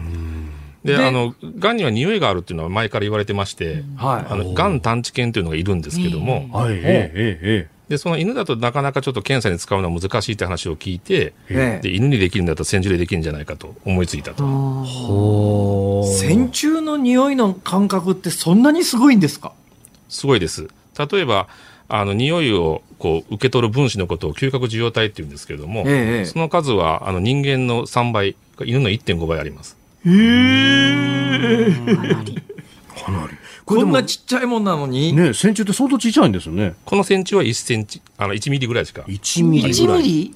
[0.85, 4.33] で、であの、がんには匂いがあるっていうのは前から言われてまして、え、はい。
[4.33, 6.75] あの、がん探知犬というのがいるんですけども、はい。
[6.75, 6.81] ええ
[7.43, 14.45] ええで、その犬だとなかなかちょっと検査に使うのは難しいって話を聞いて、ええで、犬にできるんだったら線虫でできるんじゃないかと思いついたと。
[14.45, 19.53] ほー線虫の匂いの感覚ってそんなにすごいんですか？
[20.09, 20.69] すごいです。
[20.99, 21.49] 例えば、
[21.89, 29.77] あの、匂いをこう受け取る分子のことを嗅覚受容体って言うんですけども、ええその数はあの人間の3倍、犬の1.5倍あります。
[30.05, 32.41] かなり。
[32.97, 33.29] これでも
[33.65, 35.13] こんなちっちゃいもんなのに？
[35.13, 36.75] ね、線虫って相当小さいんですよね。
[36.85, 39.03] この線虫は1センチ、あの1ミリぐらいしか。
[39.03, 40.03] 1ミリ1ぐらい。
[40.03, 40.35] ミリ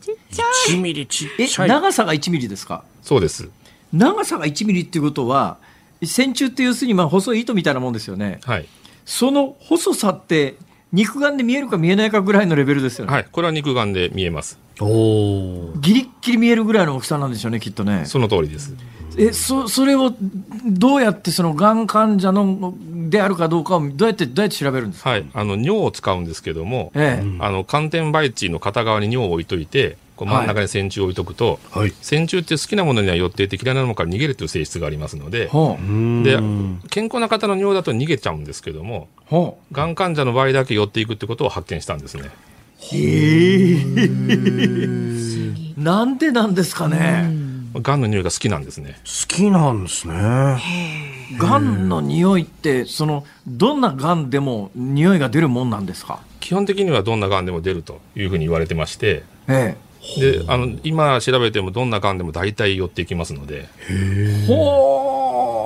[0.68, 1.68] ？1ミリちっえ、ちゃい。
[1.68, 2.84] 長さが1ミリですか？
[3.02, 3.50] そうです。
[3.92, 5.58] 長さが1ミリっていうことは、
[6.04, 8.40] 線虫って要するにまあ細い糸みたいなもんですよね。
[8.44, 8.66] はい。
[9.04, 10.56] その細さって
[10.92, 13.12] 肉眼で見えるか見えないかぐらいのレベルですよね。
[13.12, 13.26] はい。
[13.30, 14.58] これは肉眼で見えます。
[14.80, 18.04] おーギリッギリ見えるぐらいの大きさなんでしょうね、きっとね。
[18.06, 18.74] その通りです。
[19.18, 20.14] え、そ、それを
[20.64, 22.74] どうやってそのがん患者の
[23.10, 25.10] であるかどうかをどうやって、どうやって調べるんですか？
[25.10, 25.26] はい。
[25.34, 27.36] あの、尿を使うんですけども、ええ。
[27.40, 31.92] あの、寒天培地の片側に尿を置いといて、こう真ん中に線虫を置いとくと、はい。
[32.00, 36.24] 線虫って好きなものには寄っていて嫌いなものから逃げるという性質がありますので、ほう。
[36.24, 42.22] でうん、健康な方の尿だと逃げちゃうんですけども、ほがん患者の場合だけ寄っていくってことを発見したんですね。
[42.24, 42.96] う。
[42.96, 43.84] へえ。
[45.78, 47.47] なんでなんですかね？
[47.80, 49.00] がんの匂いが好きなんですね。
[49.04, 50.14] 好きなんですね。
[51.38, 56.20] がんの匂いって、その、どんながんでも匂いが出るもんなんですか？
[56.40, 59.76] 基本的にはどんながんでも出るというふうに言われてまして、え
[60.18, 64.46] で、あの、今調べてもどんながんでも大体寄っていきますので、え。
[64.46, 65.56] ほ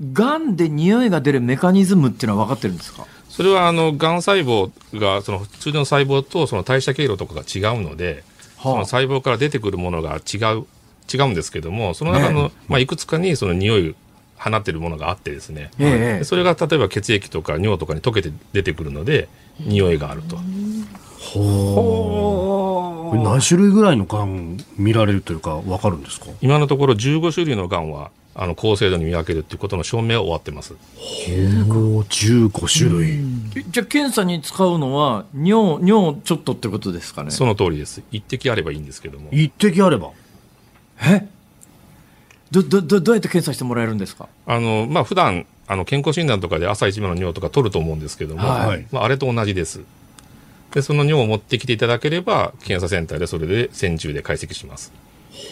[0.00, 0.12] う。
[0.12, 3.06] がんで匂いが出るメカニズムっていうのは分かってるんですか？
[3.28, 8.22] それはあの、がん細胞が、その普通の細胞とその代謝経路とかが違うので、
[8.64, 10.64] そのは細胞から出てくるものが違う、
[11.12, 12.58] 違うんですけども、その中の、え。
[12.68, 13.94] まあ、いくつかにその匂い
[14.36, 19.28] 放ってるものがあってですね、あ、ええでそれが例えば血液とか尿とかに溶けて出てくるので、
[19.60, 20.36] 匂いがあると。
[21.34, 26.26] これ何種類ぐらいのがん見られるというかわかるんですか？
[26.40, 30.74] 今のところ15種類のがんは、あの、高精度に見分けるっていうことの証明は終わってます。
[30.74, 32.02] おー
[32.50, 33.20] 15種類。
[33.56, 37.30] えじゃあ検査に使うのは尿尿ちょっとってことですかね？
[37.30, 38.02] その通りです。
[38.10, 39.28] 一滴あればいいんですけども。
[39.30, 40.10] 一滴あれば。
[41.00, 41.26] え？
[42.50, 44.28] どどどどうやって検査してもらえるんですか？
[44.46, 49.80] あの、まあ、普段、あの、健康診断とかで朝一番の尿とか取ると思うんですけども、はいまあ、あれと同じです。
[50.72, 54.92] で、その尿を持ってきていただければ、検査センターでそれで線虫で解析します。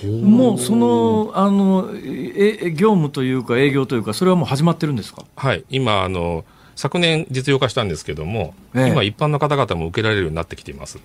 [0.04, 5.24] もうそのあのえ業務というか営業というかそれはもう始まってるんですか？
[5.36, 6.44] はい、今あの、
[6.76, 10.98] 昨年実用化したんですけども、ええ今、一般の方々も受けられるようになってきています。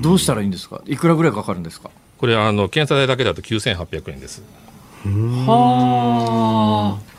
[0.00, 0.82] どうしたらいいんですか？
[0.86, 1.90] いくらぐらいかかるんですか？
[2.18, 4.42] これはあの検査代だけだと9800円です。
[5.04, 7.11] はあ。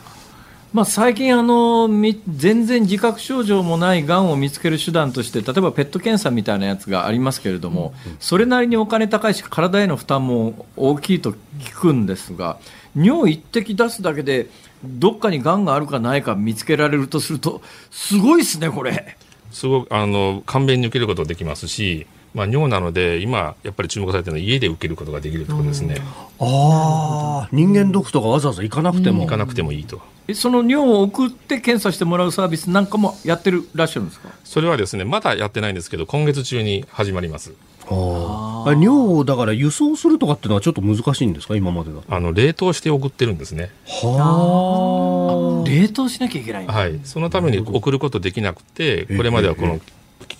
[0.73, 12.57] まあ、最近あの、み全然自覚症状もないがんを見つける手段として、例えばペット検査みたいなやつがありますけれども、それなりにお金高いし、体への負担も大きいと聞くんですが、
[12.95, 14.49] 尿一滴出すだけで、
[14.83, 17.61] どっかにがんがあるかないか見つけられるとすると、
[17.91, 19.15] すごいですね、これ。
[19.51, 25.97] すごくあの簡便に受けることができますし、まあ、尿なので、今、やっぱり注目されているのは家で受けることができるところですね。
[26.39, 29.21] ああ、人間ドックとかわざわざ行かなくても。
[29.21, 30.01] 行かなくてもいいと。
[30.27, 34.29] えその尿を送って検査してもらうサービスなんかもやってるらっしゃるんですか？
[34.45, 37.53] それはですね、まだやってないんですけど、今月中に始まります。
[37.89, 38.87] ああ尿
[39.19, 42.15] をだから輸送するとかっていうのはちょっと難しいんですか今までだと。
[42.15, 43.71] あの冷凍して送ってるんですね。
[43.85, 49.81] は冷凍しなきゃいけないはい、そのために送ることできなくて、これまではこの、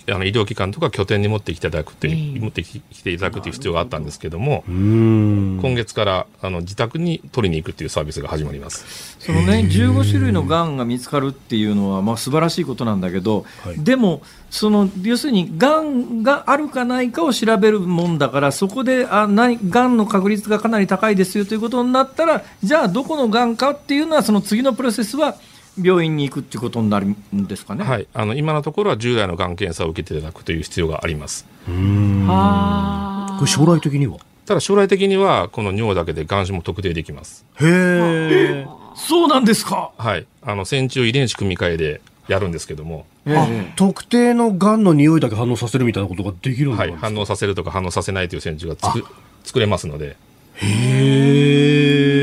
[0.06, 4.70] あの医療機関とか拠点に持ってきていただくという、持ってきていただくという必要があったんですけども、あ。
[4.70, 5.58] うん。
[5.62, 9.16] 今月からあの自宅に取りに行くっていうサービスが始まります。
[9.18, 25.36] そのね、15種類のがんが見つかるっていうのは、まあ、素晴らしいことなんだけど、はいでも、その要するに、がんがあるかないかを調べるもんだから、そこで、あ何がんの確率がかなり高いですよということになったら、じゃあ、どこのがんかっていうのは、その次のプロセスは、
[25.80, 27.84] 病院に行くっていうことになるんですかね？
[27.84, 31.46] はい、あの今のところは従来のがん検査を受けていただくという必要があります。
[31.66, 34.18] はこれ将来的には？
[34.46, 37.46] ただ将来的には、この尿だけでがん種も特定できます。
[37.60, 38.66] へえ。
[38.94, 39.92] そうなんですか。
[39.96, 43.34] はい、あの線虫遺伝子組み換えでやるんですけども、あえ。
[43.70, 47.06] え特定のがんの匂いだけ反応させるみたいなことができるんはい、ですか？
[47.08, 49.04] 反応させるとか反応させないという線虫がつく
[49.44, 50.16] 作れますので、
[50.56, 52.14] へ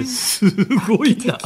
[0.00, 0.04] え。
[0.04, 0.50] す
[0.88, 1.38] ごいな。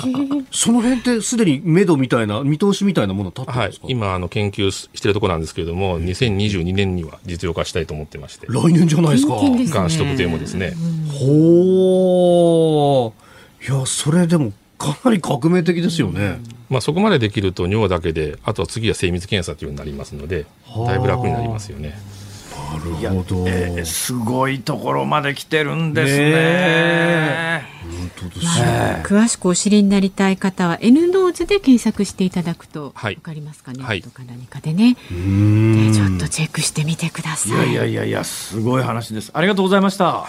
[0.50, 9.34] その辺ってすでに目処みたいな、見通しみたいなもの立ってるんですか、、はい今あの研究しているところなんですけれども、2022年には実用化したいと思ってまして、来年じゃないですか。
[9.34, 9.40] が
[9.86, 10.74] ん種特定もですね、
[11.12, 13.72] ほー。
[13.72, 16.38] いや、それでもかなり革命的ですよね。
[16.70, 20.46] まあ、そこまでできると尿だけで、あとは次は精密検査というようになりますので、
[20.86, 21.98] だいぶ楽になりますよね。
[22.68, 23.44] なるほど。
[23.46, 27.77] ええすごいところまで来てるんですねね。
[27.88, 28.46] 本当です
[29.02, 37.70] 詳しくお知りになりたい方は N ノーズで検索していただくとはいわかりますかね、はいとか何かでね、うーんねちょっとチェックしてみてください。
[37.70, 39.30] いやいやいやすごい話です。
[39.34, 40.26] ありがとうございました。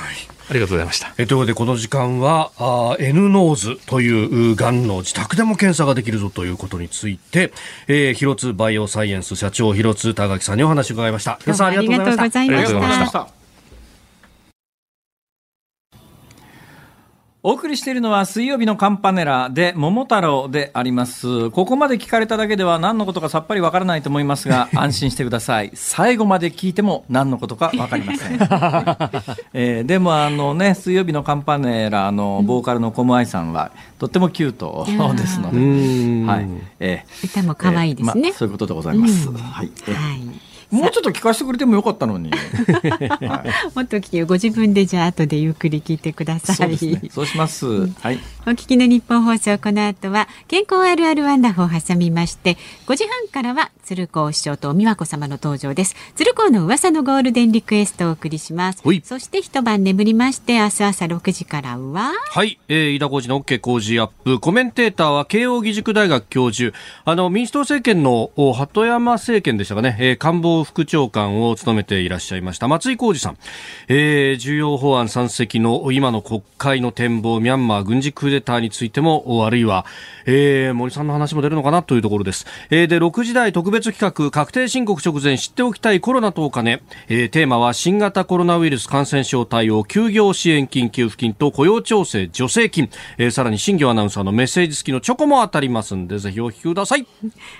[0.49, 1.13] ありがとうございました。
[1.17, 7.53] えということで、この時間は、あー N ノーズというがんの自宅でも検査ができるぞということについて、
[7.87, 11.39] えー、広津バイオサイエンス社長、広津崇亮さんにお話を伺いました。
[11.45, 13.11] どうもありがとうございましありがとうございまたし。
[13.11, 13.38] た
[17.41, 21.49] お送りしているのは水曜日のカンパネラで桃太郎であります。
[21.51, 25.71] ここまで聞かれただけでは何のことかさっぱりわからないと思いますが、 安心してください。
[25.73, 28.33] 最後まで聞いても何のことかわかりません。
[29.53, 34.85] えーでもあのね、水曜日のカンパネラのボーカルのコムアイさんは、とってもキュート
[35.15, 36.47] ですので、んはい。
[36.81, 38.13] えー歌も可愛いですね。
[38.15, 39.29] えーまあそういうことでございます。
[39.31, 39.71] はい。
[39.87, 40.48] えーはい。
[40.71, 42.31] もうちょっと聞かせてくれてもよかったのに。
[42.31, 46.77] はいもっと聞きご自分でじゃあ後でゆっくり聞いてください。
[46.77, 47.01] そうね。
[47.09, 47.87] そうします。
[48.01, 48.19] はい。
[48.49, 52.57] お聞きの日本放送この後は健康あるあるワンダフを挟みまして
[52.87, 64.39] 5時半からは鶴光師匠と美和子様の登場です鶴光の噂のゴールデンリクエストをお送りしますそして一晩眠りまして明日朝6時からははい、えー、飯田浩二の OK 工事アップ。
[64.39, 66.77] コメンテーターは慶応義塾大学教授。
[67.05, 73.37] あの、民主党政権のお鳩山政権でしたかね、えー官房副長官を務めていらっしゃいました松井浩二さん。
[73.87, 79.85] えー、重要法案山積の今の国会の展望、ミャンマー軍事クーデターについても、あるいは、
[80.25, 82.45] えー、森さんの話も出るのかなというところです。
[82.69, 86.81] えー、で、6時台特別企画、確定申告直前知っておきたいコロナとお金。
[87.07, 92.89] えー、テーマは新型コロナウイルス感染症対応、休業支援金、給付金と雇用調整助成金。
[93.17, 97.05] えー、さらに新業アナウンサーのメッセージ付きのチョコも当たりますんで、ぜひお聞きください。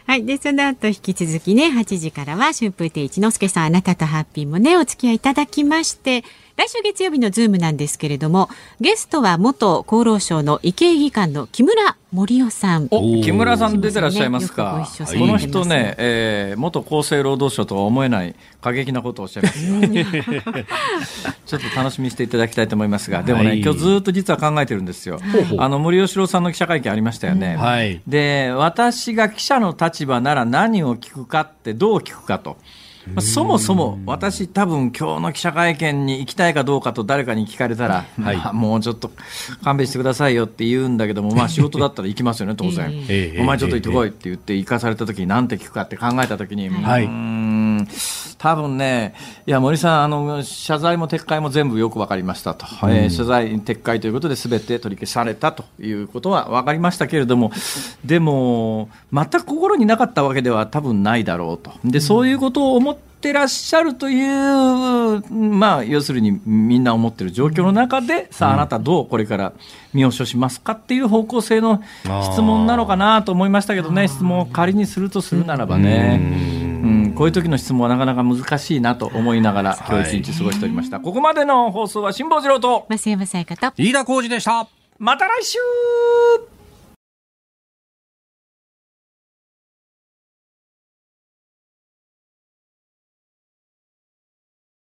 [0.06, 6.24] はいでその後引き続きね8時からは春風亭一之輔さんあなたとハッピーもねお付き合いいただきまして
[6.60, 8.50] 来週月曜日のズームなんですけれども
[8.82, 14.64] ゲストは元厚労省の医系技官の木村盛夫さんお木村さん出てらっしゃいますか。
[14.64, 19.80] よくご一緒されてこの人ね、えー元厚生労働省とは思えない過激なことをおっしゃいますよ。
[21.46, 25.20] ちょっと楽しみにしていただきたいと思いますが、でもね、はい今日ずっと実は考えてるんですよ。
[25.58, 27.56] あの森喜朗さんの記者会見ありましたよね。
[27.56, 32.58] はいで、私が記者の立場なら何を聞くかってどう聞くかと。
[33.16, 38.38] まあ、そもそも私多分今日の記者会見に行きたいかどうかと誰かに聞かれたら、はい。
[38.38, 39.12] まあもうちょっと
[39.64, 42.92] 勘弁してくださいよって言うんだけども、まあ仕事だったら行きますよね、当然。
[43.10, 43.42] ええ。
[43.42, 47.88] お前ちょっと行ってこいって言って行かされた時に何て聞くかって考えた時に、はいうーん
[48.40, 49.14] 多分ね、
[49.46, 52.66] いや、森さん、あの、謝罪も撤回も全部よく分かりましたと。
[52.84, 57.52] えー謝罪撤回ということで全て取り消されたということは分かりましたけれども、
[58.06, 61.74] でも、全く心になかったわけでは多分ないだろうと。
[61.84, 69.54] で、そういうことを思ってらっしゃるという、まあ、要するにみんな思ってる状況の中で、さあ、あなたどうこれから
[69.94, 71.82] 身を処しますかっていう方向性の
[72.32, 76.20] 質問なのかなと思いましたけどね、質問を仮にするとするならばね。
[76.22, 81.00] うん、こういう時の質問はなかなか難しいなと思いながら、今日一日過ごしておりました。
[81.00, 83.74] ここまでの放送は辛坊治郎と、増山さやかと。
[83.76, 84.68] 飯田浩二でした。
[84.98, 85.58] また来週